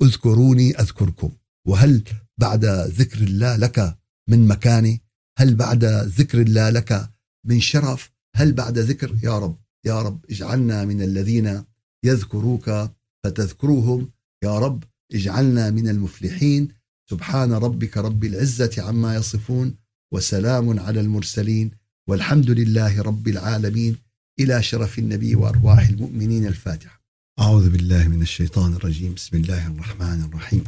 اذكروني 0.03 0.81
أذكركم. 0.81 1.33
وهل 1.69 2.05
بعد 2.39 2.65
ذكر 2.65 3.19
الله 3.19 3.57
لك 3.57 3.99
من 4.29 4.49
مكانة؟ 4.49 4.99
هل 5.39 5.55
بعد 5.55 5.85
ذكر 5.85 6.41
الله 6.41 6.71
لك 6.71 7.11
من 7.47 7.61
شرف؟ 7.61 8.13
هل 8.37 8.53
بعد 8.53 8.79
ذكر؟ 8.79 9.17
يا 9.23 9.39
رب 9.39 9.59
يا 9.87 10.03
رب 10.03 10.25
اجعلنا 10.31 10.85
من 10.85 11.03
الذين 11.03 11.65
يذكروك 12.05 12.91
فتذكروهم. 13.25 14.11
يا 14.45 14.59
رب 14.59 14.85
اجعلنا 15.13 15.71
من 15.71 15.89
المفلحين. 15.89 16.69
سبحان 17.11 17.53
ربك 17.53 17.97
رب 17.97 18.25
العزة 18.25 18.71
عما 18.79 19.17
يصفون 19.17 19.75
وسلام 20.13 20.81
على 20.81 21.01
المرسلين. 21.01 21.71
والحمد 22.09 22.51
لله 22.51 23.03
رب 23.03 23.29
العالمين. 23.29 23.97
إلى 24.41 24.63
شرف 24.63 24.99
النبي 24.99 25.35
وأرواح 25.35 25.89
المؤمنين 25.89 26.47
الفاتحة. 26.47 27.03
أعوذ 27.41 27.71
بالله 27.71 28.09
من 28.09 28.23
الشيطان 28.23 28.73
الرجيم. 28.73 29.15
بسم 29.15 29.37
الله 29.37 29.67
الرحمن 29.67 30.23
الرحيم. 30.23 30.65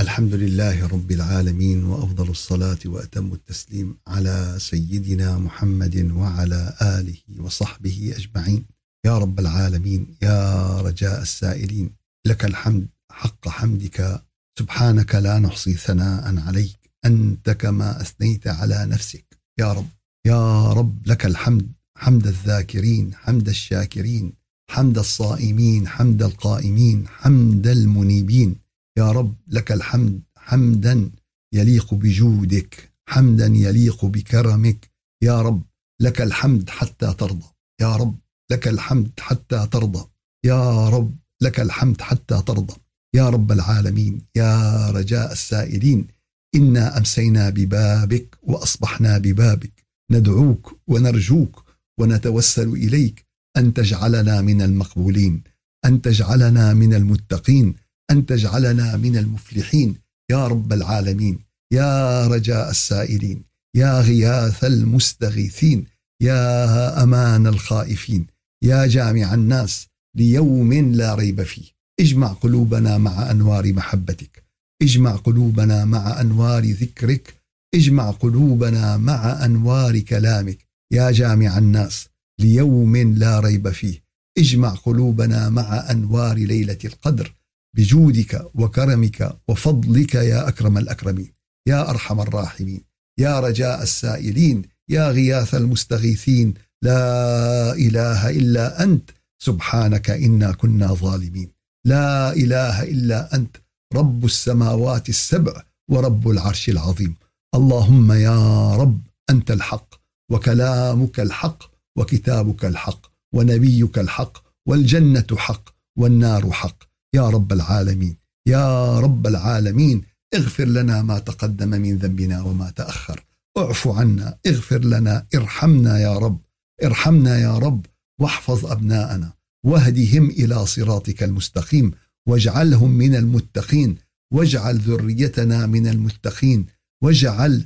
الحمد 0.00 0.34
لله 0.34 0.86
رب 0.86 1.10
العالمين 1.12 1.84
وأفضل 1.84 2.30
الصلاة 2.30 2.78
وأتم 2.86 3.32
التسليم 3.32 3.96
على 4.06 4.56
سيدنا 4.58 5.38
محمد 5.38 6.10
وعلى 6.10 6.76
آله 6.82 7.18
وصحبه 7.38 8.14
أجمعين. 8.16 8.64
يا 9.06 9.18
رب 9.18 9.40
العالمين 9.40 10.16
يا 10.22 10.80
رجاء 10.80 11.22
السائلين 11.22 11.90
لك 12.26 12.44
الحمد. 12.44 12.88
حق 13.22 13.48
حمدك 13.48 14.22
سبحانك 14.58 15.14
لا 15.14 15.38
نحصي 15.38 15.74
ثناء 15.74 16.38
عليك 16.46 16.90
أنت 17.04 17.50
كما 17.50 18.00
أثنيت 18.00 18.46
على 18.46 18.86
نفسك. 18.86 19.38
يا 19.60 19.72
رب 19.72 19.88
يا 20.26 20.72
رب 20.72 21.06
لك 21.06 21.26
الحمد 21.26 21.72
حمد 21.98 22.26
الذاكرين 22.26 23.14
حمد 23.14 23.48
الشاكرين 23.48 24.32
حمد 24.70 24.98
الصائمين 24.98 25.88
حمد 25.88 26.22
القائمين 26.22 27.08
حمد 27.08 27.66
المنيبين. 27.66 28.56
يا 28.98 29.12
رب 29.12 29.34
لك 29.48 29.72
الحمد 29.72 30.20
حمدا 30.36 31.10
يليق 31.54 31.94
بجودك 31.94 32.92
حمدا 33.08 33.46
يليق 33.46 34.04
بكرمك. 34.04 34.90
يا 35.22 35.42
رب 35.42 35.62
لك 36.00 36.20
الحمد 36.20 36.70
حتى 36.70 37.14
ترضى. 37.14 37.46
يا 37.80 37.96
رب 37.96 38.18
لك 38.50 38.68
الحمد 38.68 39.10
حتى 39.20 39.66
ترضى. 39.66 40.08
يا 40.44 40.88
رب 40.88 41.16
لك 41.42 41.60
الحمد 41.60 42.00
حتى 42.02 42.42
ترضى. 42.46 42.74
يا 43.14 43.28
رب 43.28 43.52
العالمين 43.52 44.22
يا 44.36 44.90
رجاء 44.90 45.32
السائلين 45.32 46.06
إنا 46.54 46.98
أمسينا 46.98 47.50
ببابك 47.50 48.38
وأصبحنا 48.42 49.18
ببابك 49.18 49.84
ندعوك 50.10 50.78
ونرجوك 50.86 51.64
ونتوسل 52.00 52.68
إليك 52.68 53.26
أن 53.56 53.74
تجعلنا 53.74 54.40
من 54.40 54.62
المقبولين 54.62 55.42
أن 55.84 56.02
تجعلنا 56.02 56.74
من 56.74 56.94
المتقين 56.94 57.74
أن 58.10 58.26
تجعلنا 58.26 58.96
من 58.96 59.16
المفلحين 59.16 59.94
يا 60.30 60.46
رب 60.46 60.72
العالمين 60.72 61.38
يا 61.72 62.26
رجاء 62.26 62.70
السائلين 62.70 63.42
يا 63.76 64.00
غياث 64.00 64.64
المستغيثين 64.64 65.84
يا 66.22 67.02
أمان 67.02 67.46
الخائفين 67.46 68.26
يا 68.64 68.86
جامع 68.86 69.34
الناس 69.34 69.86
ليوم 70.16 70.72
لا 70.72 71.14
ريب 71.14 71.42
فيه. 71.42 71.71
اجمع 72.00 72.28
قلوبنا 72.28 72.98
مع 72.98 73.30
أنوار 73.30 73.72
محبتك. 73.72 74.42
اجمع 74.82 75.16
قلوبنا 75.16 75.84
مع 75.84 76.20
أنوار 76.20 76.64
ذكرك. 76.64 77.34
اجمع 77.74 78.10
قلوبنا 78.10 78.96
مع 78.96 79.44
أنوار 79.44 79.98
كلامك. 79.98 80.58
يا 80.92 81.10
جامع 81.10 81.58
الناس 81.58 82.08
ليوم 82.40 82.96
لا 82.96 83.40
ريب 83.40 83.70
فيه. 83.70 84.02
اجمع 84.38 84.68
قلوبنا 84.68 85.48
مع 85.48 85.90
أنوار 85.90 86.36
ليلة 86.36 86.78
القدر. 86.84 87.34
بجودك 87.76 88.50
وكرمك 88.54 89.36
وفضلك 89.48 90.14
يا 90.14 90.48
أكرم 90.48 90.78
الأكرمين. 90.78 91.32
يا 91.68 91.90
أرحم 91.90 92.20
الراحمين. 92.20 92.80
يا 93.20 93.40
رجاء 93.40 93.82
السائلين. 93.82 94.62
يا 94.90 95.10
غياث 95.10 95.54
المستغيثين. 95.54 96.54
لا 96.84 97.72
إله 97.72 98.30
إلا 98.30 98.82
أنت. 98.82 99.10
سبحانك 99.42 100.10
إنا 100.10 100.52
كنا 100.52 100.94
ظالمين. 100.94 101.61
لا 101.84 102.32
إله 102.32 102.82
إلا 102.82 103.34
أنت 103.34 103.56
رب 103.94 104.24
السماوات 104.24 105.08
السبع 105.08 105.62
ورب 105.90 106.30
العرش 106.30 106.68
العظيم. 106.68 107.14
اللهم 107.54 108.12
يا 108.12 108.72
رب 108.76 109.00
أنت 109.30 109.50
الحق 109.50 109.94
وكلامك 110.30 111.20
الحق 111.20 111.62
وكتابك 111.98 112.64
الحق 112.64 113.06
ونبيك 113.34 113.98
الحق 113.98 114.38
والجنة 114.68 115.26
حق 115.36 115.68
والنار 115.98 116.52
حق. 116.52 116.84
يا 117.14 117.28
رب 117.28 117.52
العالمين 117.52 118.16
يا 118.48 118.98
رب 118.98 119.26
العالمين 119.26 120.02
اغفر 120.34 120.64
لنا 120.64 121.02
ما 121.02 121.18
تقدم 121.18 121.68
من 121.68 121.98
ذنبنا 121.98 122.42
وما 122.42 122.70
تأخر. 122.70 123.24
اعف 123.58 123.88
عنا 123.88 124.38
اغفر 124.46 124.78
لنا 124.78 125.26
ارحمنا 125.34 125.98
يا 125.98 126.18
رب 126.18 126.38
ارحمنا 126.84 127.38
يا 127.38 127.58
رب 127.58 127.86
واحفظ 128.20 128.66
أبناءنا. 128.66 129.32
واهدهم 129.66 130.30
إلى 130.30 130.66
صراطك 130.66 131.22
المستقيم 131.22 131.90
واجعلهم 132.28 132.90
من 132.90 133.14
المتقين. 133.14 133.96
واجعل 134.32 134.78
ذريتنا 134.78 135.66
من 135.66 135.86
المتقين. 135.86 136.66
واجعل 137.02 137.64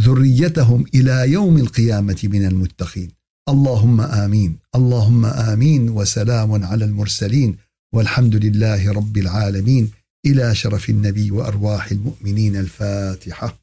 ذريتهم 0.00 0.84
إلى 0.94 1.32
يوم 1.32 1.56
القيامة 1.56 2.18
من 2.24 2.46
المتقين. 2.46 3.10
اللهم 3.48 4.00
آمين. 4.00 4.58
اللهم 4.74 5.26
آمين. 5.26 5.88
وسلام 5.90 6.64
على 6.64 6.84
المرسلين. 6.84 7.56
والحمد 7.94 8.36
لله 8.36 8.92
رب 8.92 9.16
العالمين. 9.18 9.90
إلى 10.26 10.54
شرف 10.54 10.90
النبي 10.90 11.30
وأرواح 11.30 11.90
المؤمنين. 11.90 12.56
الفاتحة. 12.56 13.59